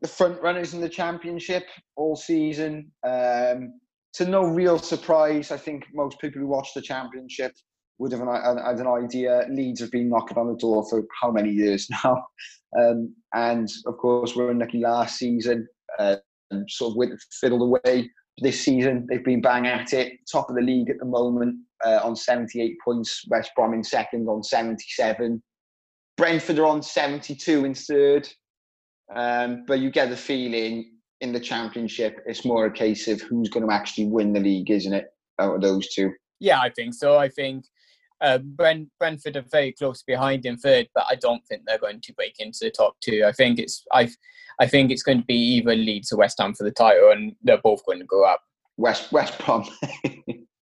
[0.01, 2.91] the front runners in the championship all season.
[3.05, 3.79] Um,
[4.13, 7.53] to no real surprise, I think most people who watch the championship
[7.99, 9.45] would have an, had an idea.
[9.49, 12.23] Leeds have been knocking on the door for how many years now?
[12.79, 16.17] Um, and of course, we're unlucky last season, uh,
[16.67, 18.09] sort of fiddled away.
[18.41, 21.99] This season, they've been bang at it, top of the league at the moment uh,
[22.03, 23.25] on 78 points.
[23.27, 25.41] West Brom in second on 77.
[26.17, 28.27] Brentford are on 72 in third.
[29.15, 33.49] Um, but you get the feeling in the championship, it's more a case of who's
[33.49, 35.07] going to actually win the league, isn't it?
[35.39, 36.11] Out of those two.
[36.39, 37.17] Yeah, I think so.
[37.17, 37.65] I think
[38.21, 42.01] uh, Brent, Brentford are very close behind in third, but I don't think they're going
[42.01, 43.23] to break into the top two.
[43.25, 44.09] I think it's I,
[44.59, 47.35] I think it's going to be either Leeds or West Ham for the title, and
[47.43, 48.41] they're both going to go up.
[48.77, 49.67] West West Brom.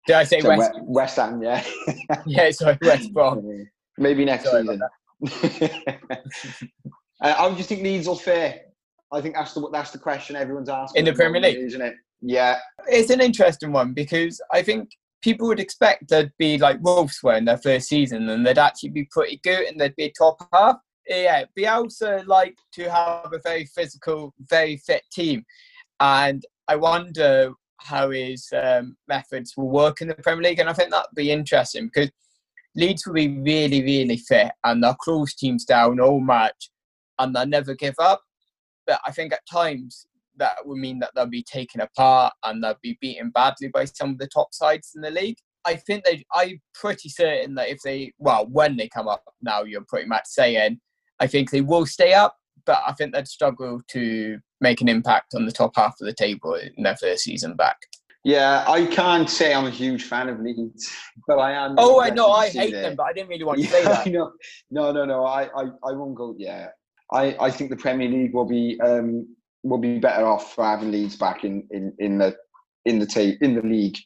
[0.06, 0.72] Did I say so West?
[0.82, 1.42] West Ham?
[1.42, 1.64] Yeah.
[2.26, 3.66] yeah, sorry, West Brom.
[3.98, 4.82] Maybe next sorry season.
[7.22, 8.60] uh, how do you think Leeds will fare?
[9.12, 11.94] I think that's the that's the question everyone's asking in the Premier League, isn't it?
[12.20, 14.90] Yeah, it's an interesting one because I think
[15.26, 18.90] people would expect there'd be like Wolves were in their first season and they'd actually
[18.90, 20.76] be pretty good and they'd be top half.
[21.08, 25.44] Yeah, Bielsa like to have a very physical, very fit team,
[25.98, 30.60] and I wonder how his um, methods will work in the Premier League.
[30.60, 32.10] And I think that'd be interesting because
[32.76, 36.70] Leeds will be really, really fit and they'll close teams down all match
[37.18, 38.22] and they'll never give up.
[38.86, 40.06] But I think at times
[40.38, 44.10] that would mean that they'll be taken apart and they'll be beaten badly by some
[44.10, 45.38] of the top sides in the league.
[45.64, 49.64] I think they, I'm pretty certain that if they, well, when they come up now,
[49.64, 50.78] you're pretty much saying,
[51.18, 55.34] I think they will stay up, but I think they'd struggle to make an impact
[55.34, 57.76] on the top half of the table in their first season back.
[58.24, 60.92] Yeah, I can't say I'm a huge fan of Leeds,
[61.28, 61.76] but I am.
[61.78, 64.06] Oh, I know, I hate them, but I didn't really want to yeah, say that.
[64.08, 64.32] No,
[64.68, 65.24] no, no, no.
[65.24, 66.34] I, I, I won't go.
[66.36, 66.70] Yeah,
[67.12, 69.28] I, I think the Premier League will be um
[69.68, 72.36] will be better off for having Leeds back in in in the
[72.84, 73.98] in the ta- in the league,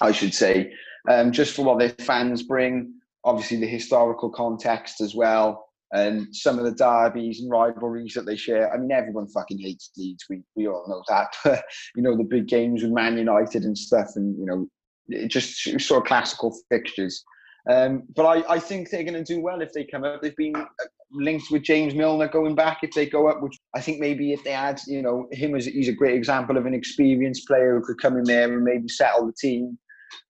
[0.00, 0.72] I should say,
[1.08, 2.94] um, just for what their fans bring.
[3.24, 8.36] Obviously, the historical context as well and some of the derbies and rivalries that they
[8.36, 8.72] share.
[8.72, 10.24] I mean, everyone fucking hates Leeds.
[10.28, 11.62] We we all know that.
[11.96, 16.02] You know, the big games with Man United and stuff, and you know, just sort
[16.02, 17.24] of classical fixtures.
[17.68, 20.22] Um, but I, I think they're going to do well if they come up.
[20.22, 20.64] They've been uh,
[21.12, 24.42] linked with James Milner going back if they go up, which I think maybe if
[24.42, 27.84] they add, you know, him as he's a great example of an experienced player who
[27.84, 29.78] could come in there and maybe settle the team.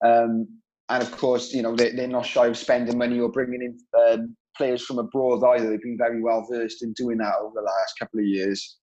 [0.04, 0.48] Um,
[0.88, 3.78] and of course, you know, they, they're not shy of spending money or bringing in
[4.00, 5.70] um, players from abroad either.
[5.70, 8.78] They've been very well versed in doing that over the last couple of years.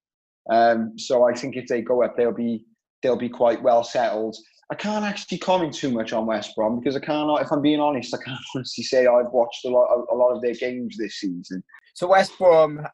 [0.49, 2.63] Um, so I think if they go up, they'll be
[3.01, 4.35] they'll be quite well settled.
[4.71, 7.41] I can't actually comment too much on West Brom because I can't.
[7.41, 10.41] If I'm being honest, I can't honestly say I've watched a lot a lot of
[10.41, 11.63] their games this season.
[11.93, 12.85] So West Brom,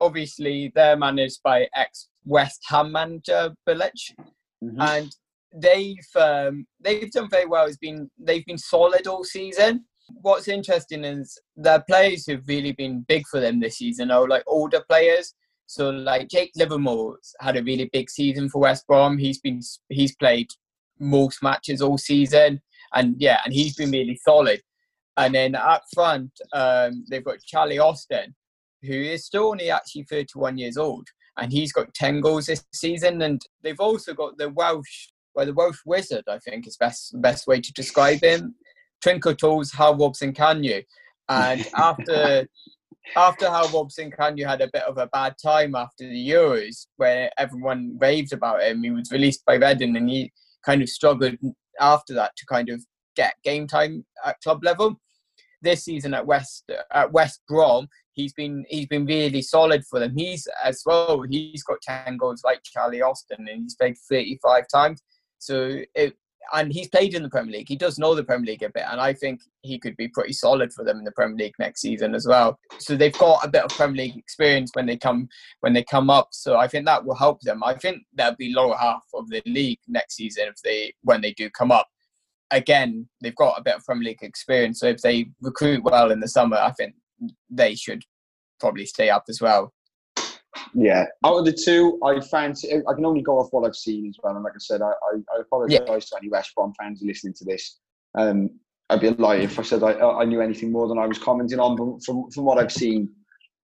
[0.00, 3.92] obviously, they're managed by ex West Ham manager Bilic,
[4.62, 4.80] mm-hmm.
[4.80, 5.14] and
[5.54, 7.66] they've um, they've done very well.
[7.66, 9.84] It's been they've been solid all season
[10.20, 14.44] what's interesting is the players who've really been big for them this season are like
[14.46, 15.34] older players.
[15.66, 19.16] So like Jake Livermore's had a really big season for West Brom.
[19.18, 20.48] He's been he's played
[20.98, 22.60] most matches all season,
[22.94, 24.60] and yeah, and he's been really solid.
[25.16, 28.34] And then up front, um, they've got Charlie Austin,
[28.82, 33.22] who is still only actually 31 years old, and he's got 10 goals this season.
[33.22, 37.46] And they've also got the Welsh, well, the Welsh wizard, I think is best best
[37.46, 38.54] way to describe him.
[39.02, 40.82] Twinkle Toes Hal Robson-Kanu.
[41.28, 42.46] And after
[43.16, 47.96] after Hal Robson-Kanu had a bit of a bad time after the Euros, where everyone
[48.00, 50.32] raved about him, he was released by Reading and he
[50.64, 51.36] kind of struggled
[51.80, 52.84] after that to kind of
[53.16, 55.00] get game time at club level.
[55.62, 60.14] This season at West at West Brom, he's been he's been really solid for them.
[60.16, 61.22] He's as well.
[61.22, 65.02] He's got ten goals like Charlie Austin, and he's played thirty five times.
[65.38, 66.14] So it,
[66.52, 67.68] and he's played in the Premier League.
[67.68, 70.32] He does know the Premier League a bit, and I think he could be pretty
[70.32, 72.58] solid for them in the Premier League next season as well.
[72.78, 75.28] So they've got a bit of Premier League experience when they come
[75.60, 76.28] when they come up.
[76.32, 77.62] So I think that will help them.
[77.64, 81.32] I think they'll be lower half of the league next season if they when they
[81.32, 81.88] do come up.
[82.50, 86.20] Again, they've got a bit of Premier League experience, so if they recruit well in
[86.20, 86.94] the summer, I think
[87.50, 88.02] they should
[88.60, 89.72] probably stay up as well.
[90.74, 92.72] Yeah, out of the two, I fancy.
[92.72, 94.34] I can only go off what I've seen as well.
[94.34, 95.94] And like I said, I, I, I apologise yeah.
[95.98, 97.78] to any West Brom fans listening to this.
[98.16, 98.50] Um,
[98.90, 101.18] I'd be a liar if I said I, I knew anything more than I was
[101.18, 101.76] commenting on.
[101.76, 103.08] But from from what I've seen,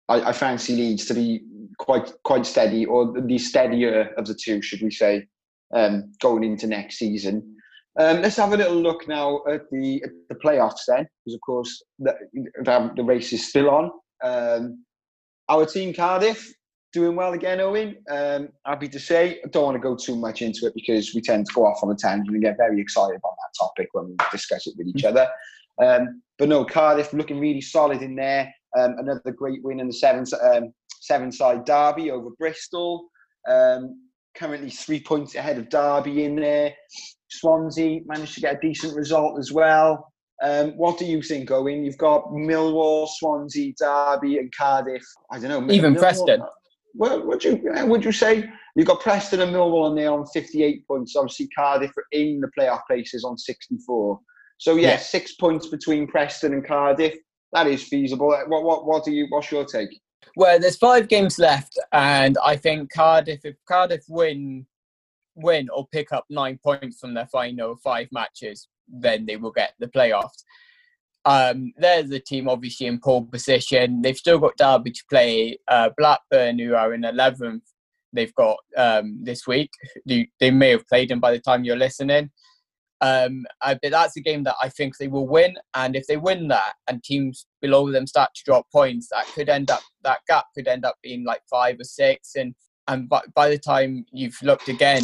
[0.08, 1.40] I, I fancy Leeds to be
[1.78, 5.26] quite quite steady, or the steadier of the two, should we say,
[5.74, 7.56] um, going into next season.
[7.98, 11.40] Um, let's have a little look now at the at the playoffs then, because of
[11.40, 12.14] course the,
[12.96, 13.90] the race is still on.
[14.22, 14.84] Um,
[15.48, 16.52] our team Cardiff
[16.96, 17.94] doing well again, Owen.
[18.10, 19.38] Um, happy to say.
[19.44, 21.82] I don't want to go too much into it because we tend to go off
[21.82, 24.88] on a tangent and get very excited about that topic when we discuss it with
[24.88, 25.28] each other.
[25.82, 28.50] Um, but no, Cardiff looking really solid in there.
[28.78, 30.72] Um, another great win in the seven um,
[31.08, 33.08] Severnside derby over Bristol.
[33.46, 34.00] Um,
[34.34, 36.72] currently three points ahead of Derby in there.
[37.28, 40.12] Swansea managed to get a decent result as well.
[40.42, 41.84] Um, what do you think, Owen?
[41.84, 45.02] You've got Millwall, Swansea, Derby, and Cardiff.
[45.30, 45.74] I don't know.
[45.74, 46.42] Even Millwall, Preston.
[46.96, 50.86] Well, would you would you say you've got Preston and Millwall on there on 58
[50.86, 51.14] points?
[51.14, 54.18] Obviously, Cardiff are in the playoff places on 64.
[54.58, 57.14] So yeah, yeah, six points between Preston and Cardiff.
[57.52, 58.28] That is feasible.
[58.28, 59.26] What what what do you?
[59.28, 59.90] What's your take?
[60.36, 64.66] Well, there's five games left, and I think Cardiff, if Cardiff win,
[65.34, 69.74] win or pick up nine points from their final five matches, then they will get
[69.78, 70.44] the playoffs.
[71.26, 74.00] Um, there's the team obviously in pole position.
[74.00, 75.58] They've still got Derby to play.
[75.66, 77.62] Uh, Blackburn, who are in 11th,
[78.12, 79.70] they've got um, this week.
[80.06, 82.30] They, they may have played them by the time you're listening.
[83.00, 85.56] Um, uh, but that's a game that I think they will win.
[85.74, 89.48] And if they win that and teams below them start to drop points, that could
[89.48, 92.36] end up that gap could end up being like five or six.
[92.36, 92.54] And
[92.88, 95.02] and by, by the time you've looked again,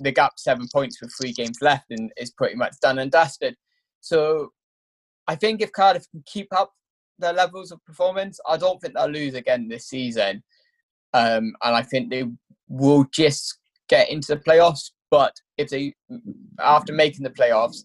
[0.00, 3.54] the gap seven points with three games left and is pretty much done and dusted.
[4.00, 4.50] So
[5.28, 6.72] I think if Cardiff can keep up
[7.18, 10.42] their levels of performance, I don't think they'll lose again this season.
[11.14, 12.24] Um, and I think they
[12.68, 13.58] will just
[13.88, 15.94] get into the playoffs but if they,
[16.58, 17.84] after making the playoffs,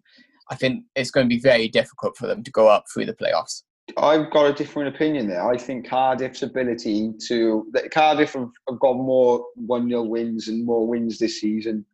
[0.49, 3.13] I think it's going to be very difficult for them to go up through the
[3.13, 3.63] playoffs.
[3.97, 5.45] I've got a different opinion there.
[5.45, 10.87] I think Cardiff's ability to Cardiff have, have got more one 0 wins and more
[10.87, 11.85] wins this season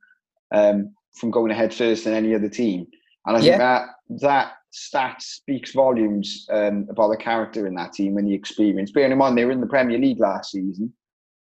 [0.51, 2.85] um, from going ahead first than any other team,
[3.25, 3.45] and I yeah.
[3.45, 3.87] think that
[4.21, 8.91] that stat speaks volumes um, about the character in that team and the experience.
[8.91, 10.93] Bearing in mind they were in the Premier League last season,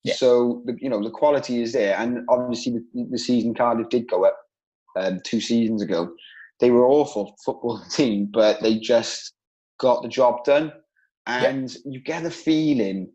[0.03, 0.15] yeah.
[0.15, 4.09] So the, you know the quality is there, and obviously the, the season Cardiff did
[4.09, 4.37] go up
[4.95, 6.13] um, two seasons ago.
[6.59, 9.33] They were awful football team, but they just
[9.79, 10.71] got the job done.
[11.27, 11.79] And yeah.
[11.85, 13.11] you get a feeling.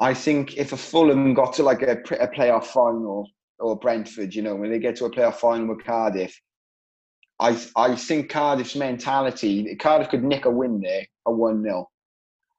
[0.00, 4.42] I think if a Fulham got to like a, a playoff final or Brentford, you
[4.42, 6.38] know, when they get to a playoff final with Cardiff,
[7.40, 11.88] I I think Cardiff's mentality, Cardiff could nick a win there, a one 0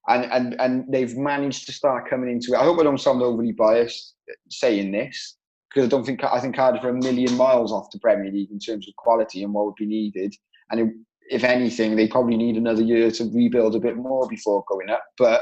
[0.07, 2.57] and and and they've managed to start coming into it.
[2.57, 4.15] I hope I don't sound overly biased
[4.49, 5.35] saying this
[5.69, 8.51] because I don't think I think Cardiff are a million miles off the Premier League
[8.51, 10.33] in terms of quality and what would be needed.
[10.71, 10.87] And it,
[11.29, 15.03] if anything, they probably need another year to rebuild a bit more before going up.
[15.17, 15.41] But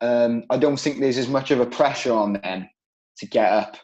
[0.00, 2.68] um, I don't think there's as much of a pressure on them
[3.18, 3.76] to get up,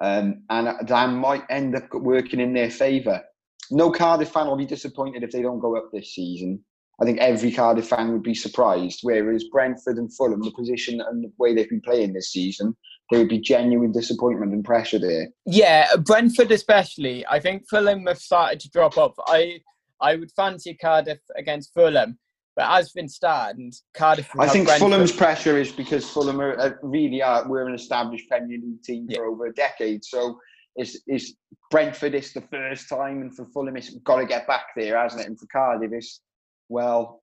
[0.00, 3.22] um, and that might end up working in their favour.
[3.70, 6.64] No Cardiff fan will be disappointed if they don't go up this season.
[7.00, 9.00] I think every Cardiff fan would be surprised.
[9.02, 12.76] Whereas Brentford and Fulham, the position and the way they've been playing this season,
[13.10, 15.28] there would be genuine disappointment and pressure there.
[15.44, 17.26] Yeah, Brentford especially.
[17.26, 19.14] I think Fulham have started to drop off.
[19.26, 19.60] I
[20.00, 22.18] I would fancy Cardiff against Fulham,
[22.54, 24.28] but as been started, Cardiff.
[24.38, 24.88] I think Brentford.
[24.88, 29.18] Fulham's pressure is because Fulham are, really are we're an established Premier League team yeah.
[29.18, 30.38] for over a decade, so.
[30.76, 31.36] Is, is
[31.70, 35.22] Brentford is the first time, and for Fulham, it's got to get back there, hasn't
[35.22, 35.28] it?
[35.28, 36.20] And for Cardiff, it's
[36.68, 37.22] well,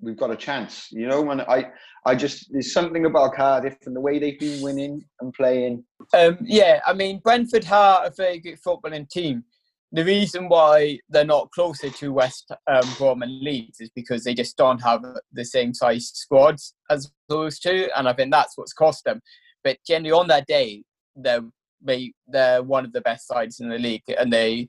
[0.00, 0.88] we've got a chance.
[0.90, 1.70] You know, and I,
[2.06, 5.84] I just there's something about Cardiff and the way they've been winning and playing.
[6.14, 9.44] Um, yeah, I mean Brentford are a very good footballing team.
[9.92, 14.34] The reason why they're not closer to West um, Brom and Leeds is because they
[14.34, 18.72] just don't have the same size squads as those two, and I think that's what's
[18.72, 19.20] cost them.
[19.64, 20.84] But generally, on that day,
[21.16, 21.42] they're
[21.82, 24.68] they, they're one of the best sides in the league, and they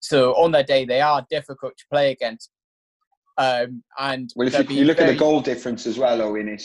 [0.00, 2.50] so on that day they are difficult to play against.
[3.38, 5.10] Um, and well, if you, you look very...
[5.10, 6.58] at the goal difference as well, Owen,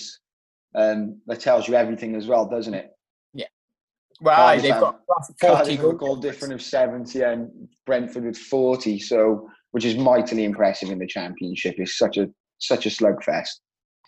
[0.76, 2.92] um, that tells you everything as well, doesn't it?
[3.34, 3.46] Yeah.
[4.20, 5.00] Well, Cardiff they've got
[5.40, 10.90] 40 goal, goal difference of 70 and Brentford with 40, so which is mightily impressive
[10.90, 11.76] in the championship.
[11.78, 12.30] It's such a
[12.60, 13.60] such a slugfest.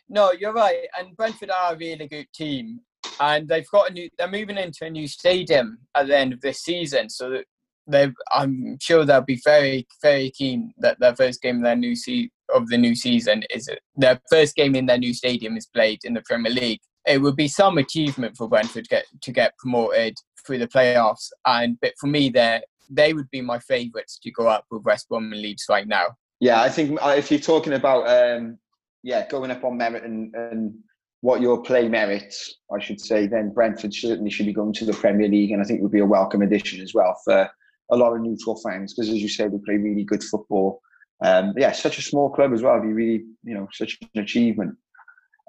[0.10, 0.88] No, you're right.
[0.98, 2.80] And Brentford are a really good team,
[3.20, 4.10] and they've got a new.
[4.18, 7.42] They're moving into a new stadium at the end of this season, so
[7.88, 11.96] they I'm sure they'll be very very keen that their first game of their new
[11.96, 16.00] se- of the new season is their first game in their new stadium is played
[16.04, 19.58] in the Premier League it would be some achievement for Brentford to get to get
[19.58, 20.16] promoted
[20.46, 21.30] through the playoffs.
[21.46, 25.10] And but for me, they they would be my favourites to go up with West
[25.10, 26.08] Brom and Leeds right now.
[26.40, 28.60] Yeah, I think uh, if you're talking about um,
[29.04, 30.74] yeah going up on merit and, and
[31.22, 34.94] what your play merits, I should say, then Brentford certainly should be going to the
[34.94, 37.50] Premier League, and I think it would be a welcome addition as well for
[37.92, 40.82] a lot of neutral fans because, as you say, they play really good football.
[41.24, 42.76] Um, yeah, such a small club as well.
[42.76, 44.76] It'd be really, you know, such an achievement.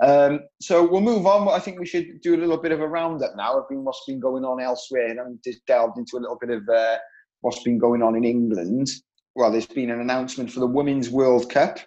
[0.03, 1.49] Um, so we'll move on.
[1.49, 4.21] I think we should do a little bit of a roundup now of what's been
[4.21, 6.99] going on elsewhere, and I'm just delved into a little bit of uh,
[7.41, 8.89] what's been going on in England.
[9.35, 11.79] Well, there's been an announcement for the Women's World Cup.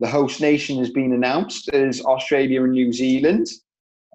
[0.00, 3.48] The host nation has been announced as Australia and New Zealand.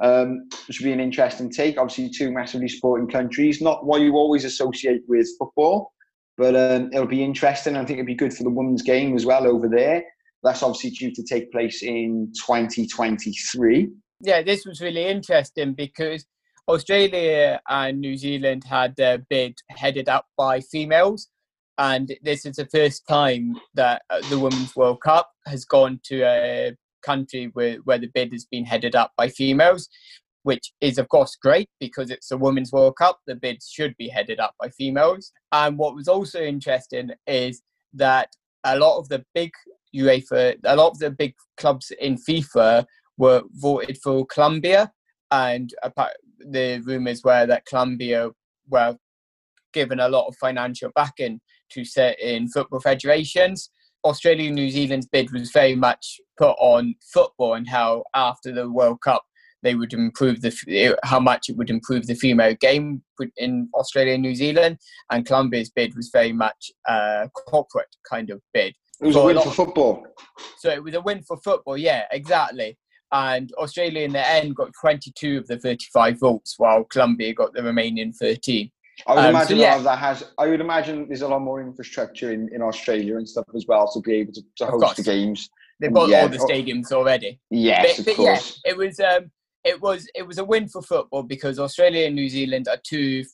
[0.01, 1.77] Um, which would be an interesting take.
[1.77, 5.93] Obviously, two massively sporting countries, not what you always associate with football,
[6.35, 7.77] but um, it'll be interesting.
[7.77, 10.03] I think it'd be good for the women's game as well over there.
[10.41, 13.89] That's obviously due to take place in 2023.
[14.19, 16.25] Yeah, this was really interesting because
[16.67, 21.29] Australia and New Zealand had their bid headed up by females.
[21.77, 26.21] And this is the first time that uh, the Women's World Cup has gone to
[26.23, 26.73] a
[27.03, 29.89] country where, where the bid has been headed up by females,
[30.43, 33.19] which is, of course, great because it's a Women's World Cup.
[33.27, 35.31] The bids should be headed up by females.
[35.51, 37.61] And what was also interesting is
[37.93, 38.29] that
[38.63, 39.51] a lot of the big
[39.95, 42.85] UEFA, a lot of the big clubs in FIFA
[43.17, 44.91] were voted for Colombia.
[45.31, 45.73] And
[46.39, 48.29] the rumours were that Colombia
[48.69, 48.97] were
[49.73, 51.41] given a lot of financial backing
[51.71, 53.69] to certain football federations.
[54.05, 58.69] Australia and New Zealand's bid was very much put on football and how after the
[58.69, 59.23] World Cup
[59.63, 63.01] they would improve the how much it would improve the female game
[63.37, 64.77] in Australia and New Zealand.
[65.09, 68.75] And Colombia's bid was very much a corporate kind of bid.
[69.01, 70.05] It was a win a for football.
[70.57, 72.77] So it was a win for football, yeah, exactly.
[73.11, 77.63] And Australia in the end got 22 of the 35 votes, while Colombia got the
[77.63, 78.71] remaining 13.
[79.07, 79.77] I would um, imagine so, yeah.
[79.79, 80.23] that has.
[80.37, 83.91] I would imagine there's a lot more infrastructure in, in Australia and stuff as well
[83.91, 85.49] to be able to, to host the games.
[85.79, 87.39] They've got yeah, all the stadiums already.
[87.49, 88.61] Yes, but, of course.
[88.63, 89.31] Yeah, it was um,
[89.63, 93.25] it was it was a win for football because Australia and New Zealand are two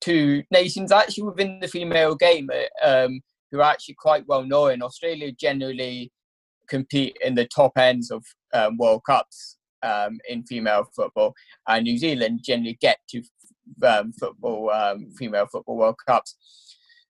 [0.00, 2.50] two nations actually within the female game
[2.82, 4.82] um, who are actually quite well known.
[4.82, 6.12] Australia generally
[6.68, 11.34] compete in the top ends of um, World Cups um, in female football,
[11.68, 13.22] and New Zealand generally get to
[13.82, 16.36] um, football, um, female football World Cups.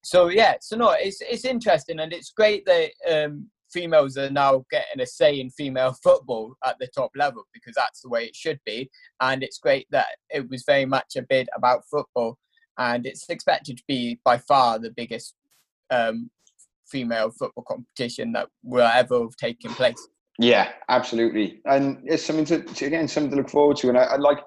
[0.03, 4.65] So yeah, so no, it's it's interesting and it's great that um, females are now
[4.71, 8.37] getting a say in female football at the top level because that's the way it
[8.37, 8.91] should be.
[9.21, 12.39] And it's great that it was very much a bit about football,
[12.79, 15.35] and it's expected to be by far the biggest
[15.91, 16.31] um,
[16.87, 20.09] female football competition that will ever have taken place.
[20.39, 23.89] Yeah, absolutely, and it's something to, to again something to look forward to.
[23.89, 24.39] And I, I like,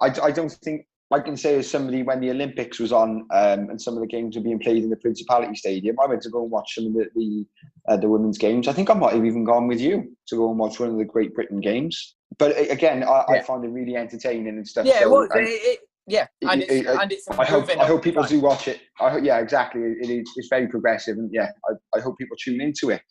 [0.00, 3.70] I, I don't think I can say as somebody when the Olympics was on um,
[3.70, 6.30] and some of the games were being played in the Principality Stadium, I went to
[6.30, 7.46] go and watch some of the the,
[7.88, 8.66] uh, the women's games.
[8.66, 10.98] I think I might have even gone with you to go and watch one of
[10.98, 12.16] the Great Britain games.
[12.38, 13.36] But again, I, yeah.
[13.36, 14.84] I found it really entertaining and stuff.
[14.84, 18.02] Yeah, so, well, and, it, yeah, and it's, it, and it's I hope I hope
[18.02, 18.80] people do watch it.
[19.00, 19.82] I hope, yeah, exactly.
[19.82, 23.02] It is it's very progressive, and yeah, I, I hope people tune into it.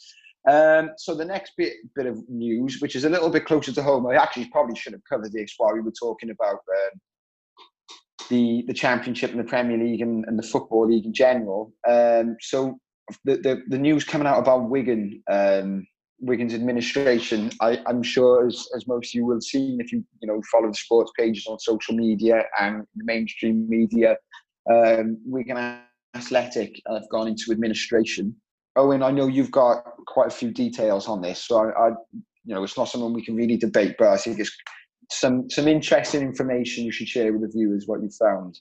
[0.49, 3.81] Um, so the next bit bit of news, which is a little bit closer to
[3.81, 6.99] home, I actually probably should have covered this while we were talking about um,
[8.29, 11.73] the the Championship and the Premier League and, and the Football League in general.
[11.87, 12.79] Um, so
[13.23, 15.85] the, the, the news coming out about Wigan, um,
[16.19, 20.27] Wigan's administration, I, I'm sure as, as most of you will see if you you
[20.27, 24.17] know follow the sports pages on social media and the mainstream media,
[24.71, 25.79] um, Wigan
[26.15, 28.35] Athletic have gone into administration.
[28.77, 31.89] Owen, I know you've got quite a few details on this, so I, I
[32.45, 34.55] you know it's not something we can really debate, but I think it's
[35.11, 38.59] some some interesting information you should share with the viewers what you found.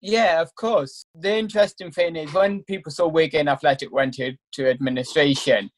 [0.00, 1.06] Yeah, of course.
[1.14, 5.70] The interesting thing is when people saw Wigan Athletic went to, to administration,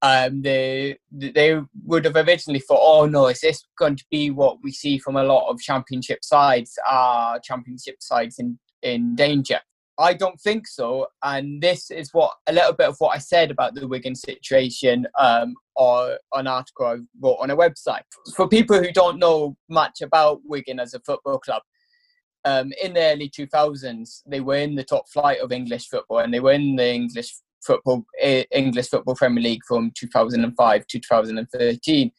[0.00, 4.58] um, they they would have originally thought, oh no, is this going to be what
[4.62, 6.78] we see from a lot of championship sides?
[6.88, 9.60] Are championship sides in, in danger?
[9.98, 11.06] I don't think so.
[11.22, 15.06] And this is what a little bit of what I said about the Wigan situation
[15.18, 18.02] um, or an article I wrote on a website.
[18.34, 21.62] For people who don't know much about Wigan as a football club,
[22.44, 26.34] um, in the early 2000s, they were in the top flight of English football and
[26.34, 27.34] they were in the English
[27.64, 32.12] football English football Premier League from 2005 to 2013.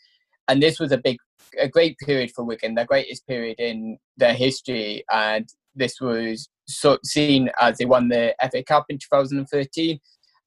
[0.48, 1.18] And this was a big,
[1.60, 5.04] a great period for Wigan, their greatest period in their history.
[5.12, 10.00] And this was so seen as they won the FA Cup in 2013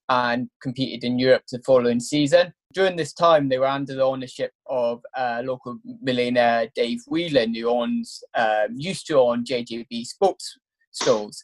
[0.08, 2.52] and competed in Europe the following season.
[2.72, 7.68] During this time, they were under the ownership of uh, local millionaire Dave Whelan, who
[7.68, 10.58] owns um, used to own JJB Sports
[10.92, 11.42] Stores.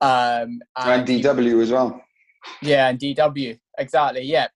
[0.00, 2.00] Um, and, and DW he, as well.
[2.62, 4.22] Yeah, and DW exactly.
[4.22, 4.48] Yeah,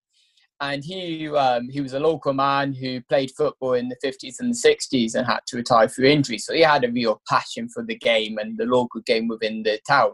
[0.61, 4.53] and he um, he was a local man who played football in the 50s and
[4.53, 6.39] the 60s and had to retire through injury.
[6.39, 9.79] So he had a real passion for the game and the local game within the
[9.87, 10.13] town.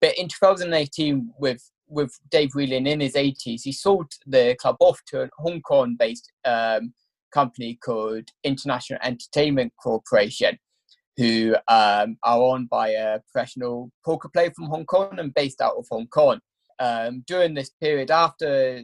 [0.00, 5.00] But in 2018, with with Dave Whelan in his 80s, he sold the club off
[5.06, 6.92] to a Hong Kong-based um,
[7.32, 10.58] company called International Entertainment Corporation,
[11.16, 15.76] who um, are owned by a professional poker player from Hong Kong and based out
[15.76, 16.40] of Hong Kong.
[16.80, 18.82] Um, during this period, after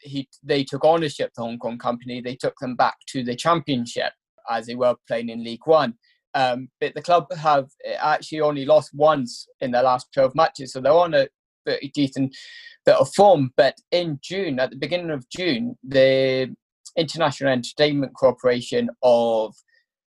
[0.00, 2.20] he they took ownership the Hong Kong company.
[2.20, 4.12] They took them back to the championship
[4.50, 5.94] as they were playing in League One.
[6.34, 7.68] Um, but the club have
[7.98, 11.28] actually only lost once in their last 12 matches, so they're on a
[11.64, 12.36] pretty decent
[12.84, 13.52] bit of form.
[13.56, 16.54] But in June, at the beginning of June, the
[16.96, 19.54] International Entertainment Corporation of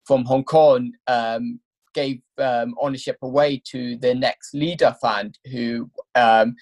[0.05, 1.59] from Hong Kong um,
[1.93, 6.55] gave um, ownership away to the next leader fund, who um,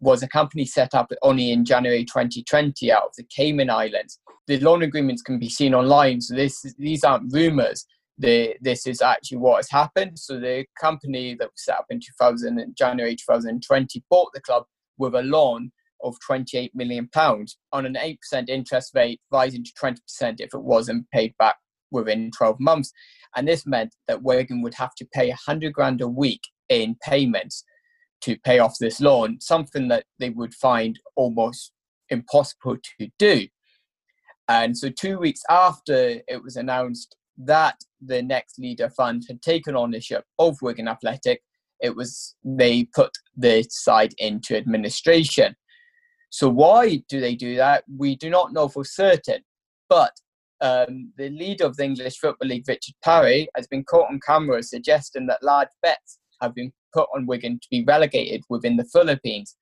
[0.00, 4.18] was a company set up only in January 2020 out of the Cayman Islands.
[4.46, 7.86] The loan agreements can be seen online, so this these aren't rumors.
[8.18, 10.18] The, this is actually what has happened.
[10.18, 14.64] So the company that was set up in 2000 January 2020 bought the club
[14.98, 15.72] with a loan
[16.04, 18.16] of 28 million pounds on an 8%
[18.48, 19.96] interest rate, rising to 20%
[20.38, 21.56] if it wasn't paid back
[21.90, 22.92] within 12 months.
[23.36, 27.64] And this meant that Wigan would have to pay 100 grand a week in payments
[28.24, 31.72] to pay off this loan, something that they would find almost
[32.08, 33.46] impossible to do.
[34.48, 39.76] And so, two weeks after it was announced that the next leader fund had taken
[39.76, 41.42] ownership of Wigan Athletic,
[41.80, 45.56] it was they put the side into administration.
[46.30, 47.84] So, why do they do that?
[47.94, 49.42] We do not know for certain.
[49.88, 50.12] But
[50.60, 54.62] um, the leader of the English Football League, Richard Parry, has been caught on camera
[54.62, 59.56] suggesting that large bets have been put on Wigan to be relegated within the Philippines.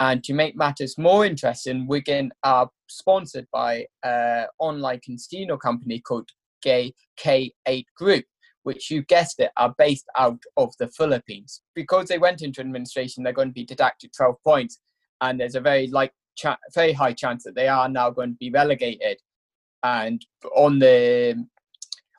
[0.00, 6.28] And to make matters more interesting, Wigan are sponsored by an online casino company called
[6.62, 8.24] Gay K8 Group,
[8.64, 11.62] which you guessed it, are based out of the Philippines.
[11.74, 14.80] Because they went into administration, they're going to be deducted 12 points,
[15.20, 16.12] and there's a very like
[16.74, 19.18] very high chance that they are now going to be relegated.
[19.84, 20.24] And
[20.56, 21.46] on the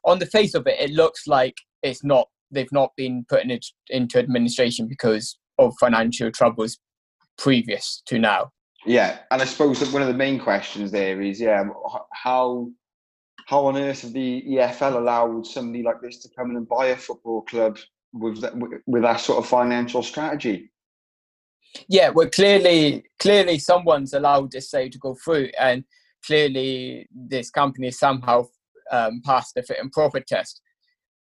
[0.05, 3.65] on the face of it, it looks like it's not they've not been putting it
[3.89, 6.77] into administration because of financial troubles
[7.37, 8.51] previous to now.
[8.85, 11.63] Yeah, and I suppose that one of the main questions there is, yeah,
[12.13, 12.69] how
[13.47, 16.87] how on earth have the EFL allowed somebody like this to come in and buy
[16.87, 17.77] a football club
[18.13, 18.53] with that,
[18.87, 20.71] with that sort of financial strategy?
[21.87, 25.83] Yeah, well, clearly, clearly, someone's allowed this say to go through, and
[26.25, 28.45] clearly, this company somehow
[28.91, 30.61] um, passed the fit and proper test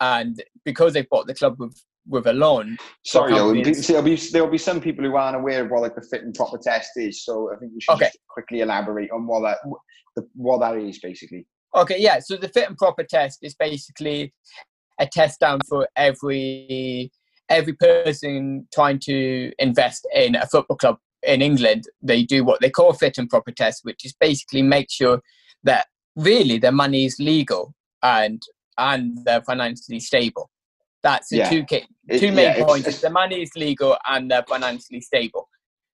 [0.01, 2.77] and because they've bought the club with with a loan.
[3.05, 5.95] Sorry, there'll be, there'll be, there'll be some people who aren't aware of what like
[5.95, 7.23] the fit and proper test is.
[7.23, 8.09] So I think we should okay.
[8.27, 9.57] quickly elaborate on what that
[10.33, 11.45] what that is basically.
[11.75, 12.19] Okay, yeah.
[12.19, 14.33] So the fit and proper test is basically
[14.99, 17.11] a test down for every
[17.49, 21.83] every person trying to invest in a football club in England.
[22.01, 25.21] They do what they call a fit and proper test, which is basically make sure
[25.63, 28.41] that really their money is legal and
[28.77, 30.49] and they're financially stable.
[31.03, 31.49] That's the yeah.
[31.49, 34.45] two key, two it, main yeah, points: it's, it's, the money is legal and they're
[34.47, 35.47] financially stable.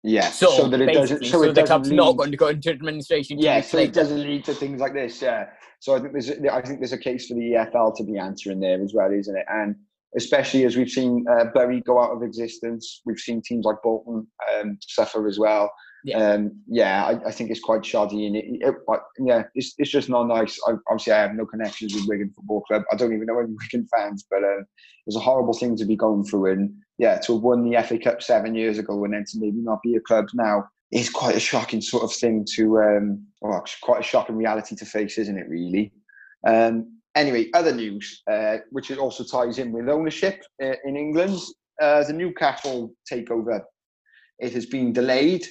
[0.03, 0.29] Yeah.
[0.29, 1.25] So, so that it doesn't.
[1.25, 3.39] So, so the club's lead, not going to go into administration.
[3.39, 3.61] Yeah.
[3.61, 5.21] So it doesn't lead to things like this.
[5.21, 5.47] Yeah.
[5.79, 8.59] So I think there's I think there's a case for the EFL to be answering
[8.59, 9.45] there as well, isn't it?
[9.49, 9.75] And
[10.15, 14.27] especially as we've seen uh, Bury go out of existence, we've seen teams like Bolton
[14.53, 15.71] um, suffer as well.
[16.03, 19.73] Yeah, um, yeah, I, I, think it's quite shoddy, and it, it, it, yeah, it's,
[19.77, 20.59] it's just not nice.
[20.67, 22.83] I, obviously, I have no connections with Wigan Football Club.
[22.91, 24.65] I don't even know any Wigan fans, but um,
[25.07, 26.51] it's a horrible thing to be going through.
[26.51, 29.57] And yeah, to have won the FA Cup seven years ago and then to maybe
[29.57, 33.63] not be a club now is quite a shocking sort of thing to, um, well,
[33.81, 35.49] quite a shocking reality to face, isn't it?
[35.49, 35.91] Really.
[36.45, 41.39] Um, anyway, other news, uh, which also ties in with ownership uh, in England,
[41.81, 43.61] uh, the Newcastle takeover.
[44.39, 45.45] It has been delayed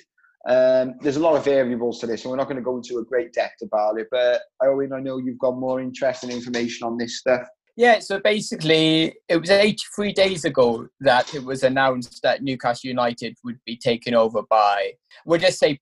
[0.48, 2.98] um, there's a lot of variables to this, and we're not going to go into
[2.98, 4.08] a great depth about it.
[4.10, 7.46] But Owen, I know you've got more interesting information on this stuff.
[7.76, 13.36] Yeah, so basically, it was 83 days ago that it was announced that Newcastle United
[13.44, 14.92] would be taken over by,
[15.24, 15.78] we'll just say,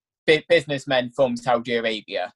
[0.47, 2.31] businessmen from Saudi Arabia.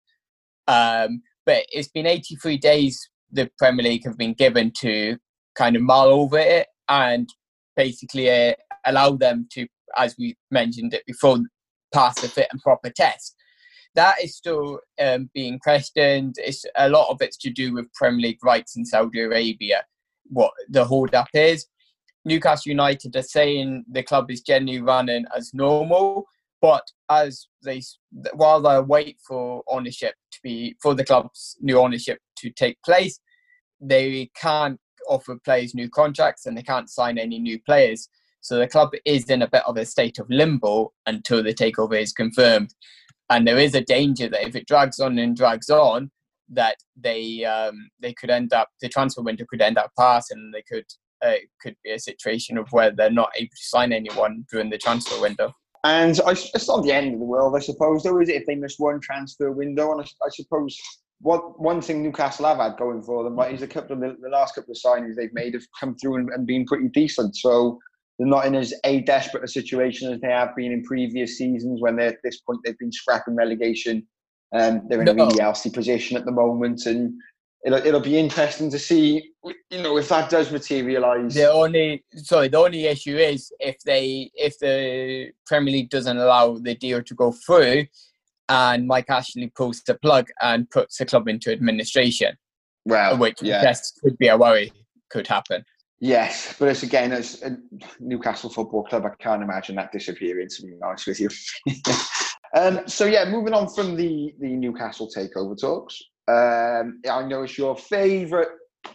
[0.68, 5.18] Um, but it's been 83 days the Premier League have been given to
[5.56, 7.30] kind of mull over it and
[7.76, 8.54] basically uh,
[8.86, 9.68] allow them to,
[9.98, 11.38] as we mentioned it before,
[11.96, 13.36] pass the fit and proper test.
[13.96, 16.36] that is still um, being questioned.
[16.38, 19.86] It's a lot of it's to do with Premier League rights in Saudi Arabia.
[20.26, 21.68] What the hold up is.
[22.26, 26.26] Newcastle United are saying the club is generally running as normal,
[26.62, 27.82] but as they
[28.34, 33.20] while they wait for ownership to be for the club's new ownership to take place,
[33.80, 38.10] they can't offer players new contracts and they can't sign any new players.
[38.46, 42.00] So the club is in a bit of a state of limbo until the takeover
[42.00, 42.76] is confirmed.
[43.32, 46.12] And there is a danger that if it drags on and drags on,
[46.50, 50.54] that they um, they could end up the transfer window could end up passing and
[50.54, 50.86] they could
[51.26, 54.78] uh, could be a situation of where they're not able to sign anyone during the
[54.78, 55.52] transfer window.
[55.84, 58.36] And it's not the end of the world, I suppose, though, is it?
[58.36, 60.80] If they miss one transfer window, and I, I suppose
[61.20, 64.30] what one thing Newcastle have had going for them, is a couple of the, the
[64.30, 67.36] last couple of signings they've made have come through and, and been pretty decent.
[67.36, 67.80] So
[68.18, 71.82] they're not in as a desperate a situation as they have been in previous seasons
[71.82, 74.08] when they're at this point they've been scrapping relegation.
[74.54, 75.12] Um, they're in no.
[75.12, 77.14] a really healthy position at the moment, and
[77.66, 81.34] it'll it'll be interesting to see, you know, if that does materialise.
[81.34, 86.58] The only sorry, the only issue is if they if the Premier League doesn't allow
[86.58, 87.86] the deal to go through,
[88.48, 92.38] and Mike Ashley pulls the plug and puts the club into administration.
[92.86, 93.74] Well, which yeah.
[94.04, 94.72] could be a worry
[95.10, 95.66] could happen.
[96.00, 97.58] Yes, but it's again, as a
[98.00, 100.50] Newcastle Football Club, I can't imagine that disappearing.
[100.50, 101.30] To be honest with you.
[102.56, 106.02] um, so yeah, moving on from the the Newcastle takeover talks.
[106.28, 108.50] Um, I know it's your favourite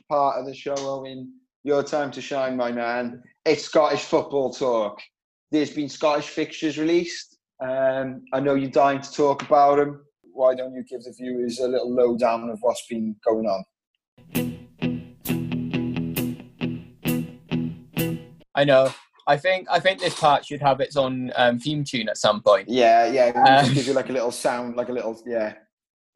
[0.09, 1.33] part of the show, Owen.
[1.65, 3.23] Your time to shine, my man.
[3.45, 5.01] It's Scottish football talk.
[5.51, 7.39] There's been Scottish fixtures released.
[7.63, 10.05] Um, I know you're dying to talk about them.
[10.33, 14.50] Why don't you give the viewers a little lowdown of what's been going on?
[18.55, 18.93] I know.
[19.27, 22.43] I think I think this part should have its own um, theme tune at some
[22.43, 22.69] point.
[22.69, 23.29] Yeah, yeah.
[23.47, 25.55] Um, gives you like a little sound, like a little yeah.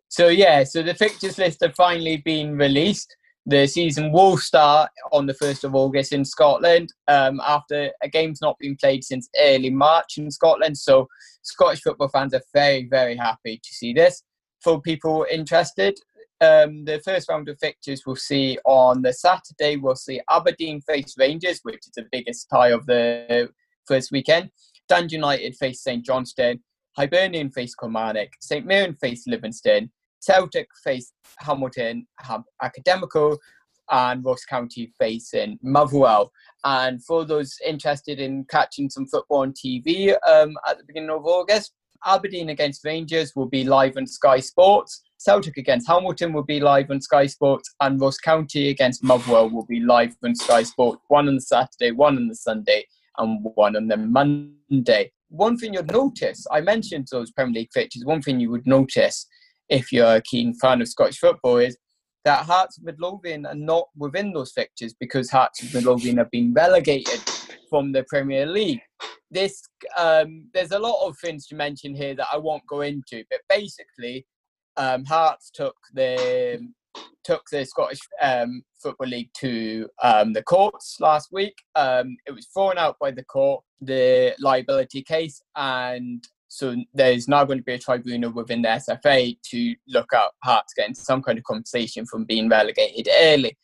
[0.08, 3.14] So yeah, so the fixtures list have finally been released.
[3.46, 6.88] The season will start on the first of August in Scotland.
[7.08, 11.06] Um, after a game's not been played since early March in Scotland, so
[11.42, 14.22] Scottish football fans are very very happy to see this.
[14.62, 15.94] For people interested,
[16.40, 19.76] um, the first round of fixtures we'll see on the Saturday.
[19.76, 23.48] We'll see Aberdeen face Rangers, which is the biggest tie of the
[23.86, 24.50] first weekend.
[24.88, 26.60] Dundee United face St Johnstone.
[26.96, 28.30] Hibernian face Kilmarnock.
[28.40, 29.90] St Mirren face Livingston.
[30.20, 32.06] Celtic face Hamilton
[32.62, 33.38] Academical.
[33.90, 36.32] And Ross County facing Motherwell.
[36.64, 41.26] And for those interested in catching some football on TV um, at the beginning of
[41.26, 41.72] August,
[42.06, 45.02] Aberdeen against Rangers will be live on Sky Sports.
[45.24, 49.64] Celtic against Hamilton will be live on Sky Sports, and Ross County against Motherwell will
[49.64, 51.00] be live on Sky Sports.
[51.08, 52.84] One on the Saturday, one on the Sunday,
[53.16, 55.12] and one on the Monday.
[55.30, 58.04] One thing you'd notice, I mentioned those Premier League fixtures.
[58.04, 59.26] One thing you would notice
[59.70, 61.78] if you're a keen fan of Scottish football is
[62.26, 66.52] that Hearts of Midlothian are not within those fixtures because Hearts of Midlothian have been
[66.52, 67.20] relegated
[67.70, 68.82] from the Premier League.
[69.30, 69.62] This
[69.96, 73.40] um, there's a lot of things to mention here that I won't go into, but
[73.48, 74.26] basically,
[74.76, 76.68] um, Hearts took the
[77.24, 81.54] took the Scottish um, Football League to um, the courts last week.
[81.74, 87.44] Um, it was thrown out by the court, the liability case, and so there's now
[87.44, 91.36] going to be a tribunal within the SFA to look at Hearts getting some kind
[91.36, 93.56] of compensation from being relegated early.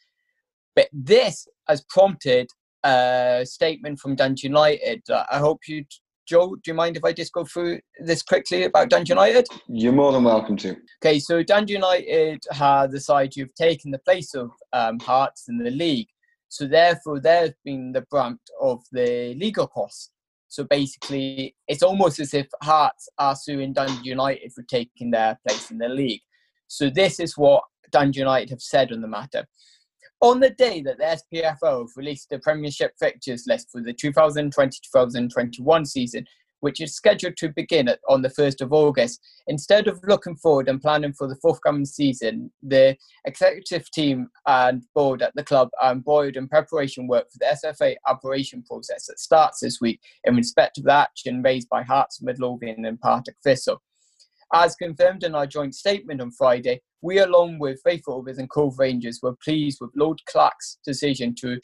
[0.75, 2.49] But this has prompted
[2.83, 5.03] a statement from Dundee United.
[5.09, 5.85] I hope you,
[6.31, 9.49] Joe, do you mind if I just go through this quickly about Dundee United?
[9.67, 10.77] You're more than welcome to.
[11.05, 15.73] Okay, so Dundee United have decided you've taken the place of um, Hearts in the
[15.73, 16.07] league.
[16.49, 20.13] So therefore, they've been the brunt of the legal costs.
[20.47, 25.73] So basically, it's almost as if Hearts are suing Dundee United for taking their place
[25.73, 26.23] in the league.
[26.69, 29.49] So this is what Dundee United have said on the matter.
[30.23, 36.27] On the day that the SPFL released the Premiership fixtures list for the 2020-2021 season,
[36.61, 39.21] which is scheduled to begin at, on the 1st of August.
[39.47, 45.23] Instead of looking forward and planning for the forthcoming season, the executive team and board
[45.23, 49.61] at the club are embroiled in preparation work for the SFA operation process that starts
[49.61, 53.81] this week in respect of the action raised by Hearts, Midlothian and Partick Thistle.
[54.53, 58.79] As confirmed in our joint statement on Friday, we, along with Raith Rovers and Cove
[58.79, 61.61] Rangers, were pleased with Lord Clark's decision to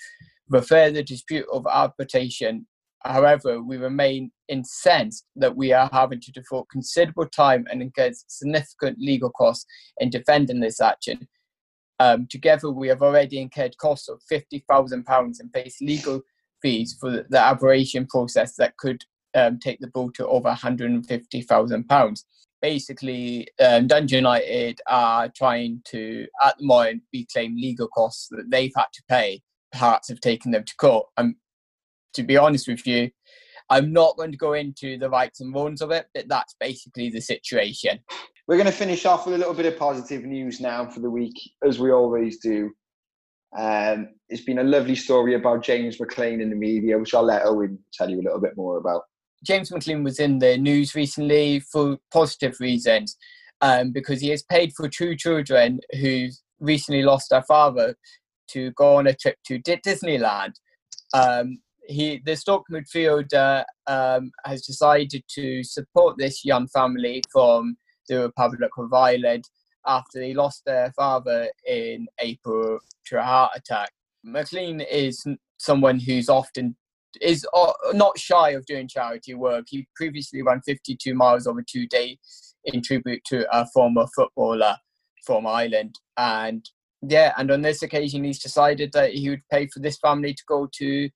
[0.49, 2.67] refer the dispute of arbitration
[3.07, 8.99] However, we remain incensed that we are having to devote considerable time and incur significant
[8.99, 9.67] legal costs
[9.99, 11.29] in defending this action.
[11.99, 16.23] Um, together, we have already incurred costs of £50,000 and faced legal
[16.61, 22.25] fees for the, the arbitration process that could um, take the bill to over £150,000.
[22.61, 28.73] Basically um, Dundee United are trying to, at the moment, reclaim legal costs that they've
[28.77, 29.43] had to pay.
[29.75, 31.07] Hearts have taken them to court.
[31.17, 31.37] And
[32.15, 33.11] to be honest with you,
[33.69, 37.11] I'm not going to go into the rights and wrongs of it, but that's basically
[37.11, 37.99] the situation.
[38.47, 41.11] We're going to finish off with a little bit of positive news now for the
[41.11, 41.35] week,
[41.65, 42.71] as we always do.
[43.59, 47.45] Um, it's been a lovely story about James McLean in the media, which I'll let
[47.45, 49.03] Owen tell you a little bit more about.
[49.45, 53.17] James McLean was in the news recently for positive reasons
[53.61, 56.29] um, because he has paid for two children who
[56.61, 57.95] recently lost their father
[58.49, 60.53] to go on a trip to Disneyland.
[61.13, 61.59] Um,
[61.89, 67.77] he, the Stoke midfielder, um, has decided to support this young family from
[68.09, 69.45] the Republic of Ireland
[69.87, 73.91] after they lost their father in April to a heart attack.
[74.25, 75.25] McLean is
[75.59, 76.77] someone who's often
[77.21, 79.67] is uh, not shy of doing charity work.
[79.69, 84.77] He previously ran 52 miles over two days in tribute to a former footballer
[85.25, 85.99] from Ireland.
[86.17, 86.69] And
[87.03, 90.43] yeah, and on this occasion, he's decided that he would pay for this family to
[90.49, 91.11] go to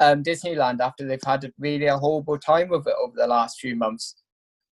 [0.00, 3.76] um, Disneyland after they've had really a horrible time with it over the last few
[3.76, 4.16] months.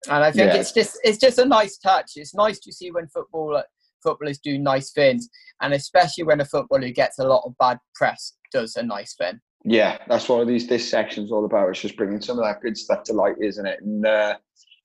[0.08, 0.60] And I think yeah.
[0.60, 2.14] it's just it's just a nice touch.
[2.16, 3.62] It's nice to see when football
[4.02, 5.30] footballers do nice things,
[5.62, 9.16] and especially when a footballer who gets a lot of bad press does a nice
[9.16, 9.40] thing.
[9.64, 11.70] Yeah, that's what these this section's all about.
[11.70, 13.80] It's just bringing some of that good stuff to light, isn't it?
[13.82, 14.38] And uh,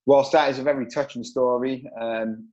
[0.04, 2.48] whilst that is a very touching story, um,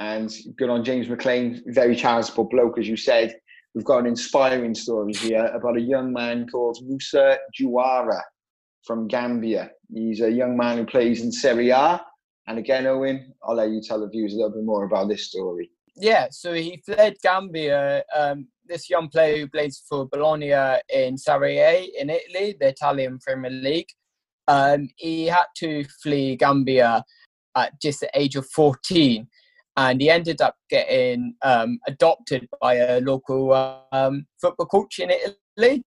[0.00, 3.36] and good on James McLean, very charitable bloke, as you said.
[3.74, 8.20] We've got an inspiring story here about a young man called Musa Juwara
[8.82, 9.70] from Gambia.
[9.92, 12.04] He's a young man who plays in Serie A.
[12.48, 15.28] And again, Owen, I'll let you tell the viewers a little bit more about this
[15.28, 15.70] story.
[16.00, 18.02] Yeah, so he fled Gambia.
[18.16, 20.54] Um, this young player who plays for Bologna
[20.88, 23.90] in Serie A in Italy, the Italian Premier League.
[24.48, 27.04] Um, he had to flee Gambia
[27.54, 29.28] at just the age of 14
[29.76, 33.52] and he ended up getting um, adopted by a local
[33.92, 35.82] um, football coach in Italy.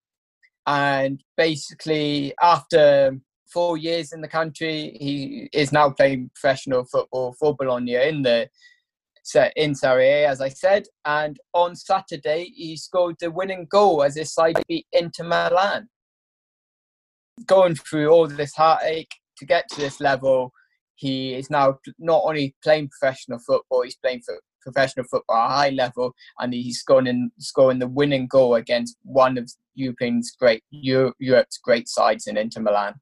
[0.67, 3.17] And basically, after
[3.51, 8.47] four years in the country, he is now playing professional football for Bologna in the
[9.55, 10.83] in Serie eh, A, as I said.
[11.05, 15.89] And on Saturday, he scored the winning goal as his side beat Inter Milan.
[17.45, 20.51] Going through all this heartache to get to this level,
[20.95, 25.53] he is now not only playing professional football, he's playing for professional football at a
[25.53, 31.57] high level, and he's scoring scoring the winning goal against one of Europe's great Europe's
[31.57, 32.93] great sides in Inter Milan.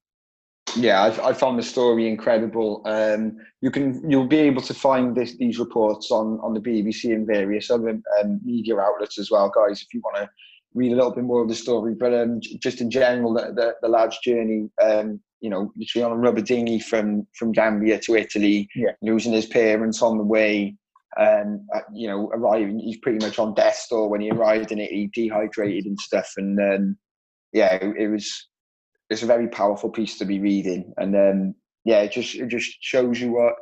[0.76, 2.82] Yeah, I've, I found the story incredible.
[2.86, 7.14] Um, you can you'll be able to find this, these reports on on the BBC
[7.14, 9.82] and various other um, media outlets as well, guys.
[9.82, 10.30] If you want to
[10.74, 13.76] read a little bit more of the story, but um, just in general, the, the,
[13.82, 18.16] the lad's journey um, you know, literally on a rubber dinghy from from Gambia to
[18.16, 18.92] Italy, yeah.
[19.02, 20.78] losing his parents on the way.
[21.20, 24.92] Um, you know, arriving, he's pretty much on death's door when he arrived in it.
[24.92, 26.98] He dehydrated and stuff, and um,
[27.52, 28.48] yeah, it, it, was
[29.12, 31.56] it's a very powerful piece to be reading, and um,
[31.86, 33.54] yeah, it just it just shows you what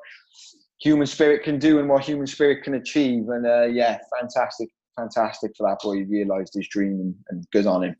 [0.79, 5.51] human spirit can do and what human spirit can achieve, and uh, yeah, fantastic, fantastic
[5.57, 5.95] for that boy.
[5.95, 7.95] He realised his dream, and, and good on him.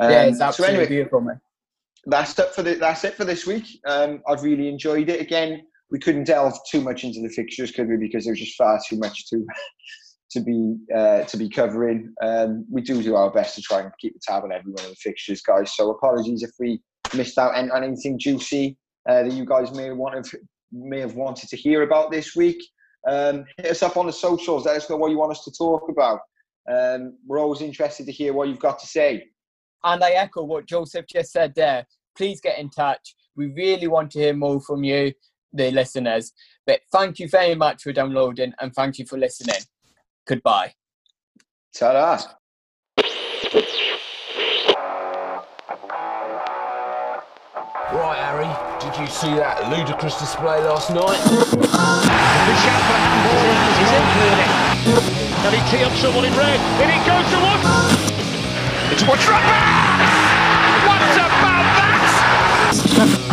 [0.00, 1.40] yeah, it's absolutely so anyway, beautiful, man
[2.08, 3.66] that's it for the, that's it for this week.
[3.86, 5.20] Um, I've really enjoyed it.
[5.20, 7.96] Again, we couldn't delve too much into the fixtures, could we?
[7.96, 9.44] Because there was just far too much to
[10.30, 12.14] to be uh, to be covering.
[12.22, 14.84] Um, we do do our best to try and keep the tab on every one
[14.84, 15.74] of the fixtures, guys.
[15.74, 16.80] So apologies if we
[17.14, 18.76] missed out on anything juicy
[19.08, 20.38] uh, that you guys may want to
[20.70, 22.62] may have wanted to hear about this week.
[23.06, 24.66] Um, hit us up on the socials.
[24.66, 26.20] Let us know what you want us to talk about.
[26.70, 29.24] Um, we're always interested to hear what you've got to say.
[29.84, 31.86] And I echo what Joseph just said there.
[32.16, 33.14] Please get in touch.
[33.36, 35.12] We really want to hear more from you,
[35.52, 36.32] the listeners.
[36.66, 39.60] But thank you very much for downloading and thank you for listening.
[40.28, 40.74] Goodbye.
[41.74, 42.20] Ta-da.
[47.96, 51.16] Right, Harry, did you see that ludicrous display last night?
[51.16, 54.44] The shout for handball is in clearly.
[55.40, 56.60] Can he tee up someone in red?
[56.84, 57.64] And it goes to one.
[58.92, 59.40] It's what's right
[60.84, 61.32] What about
[63.16, 63.27] that?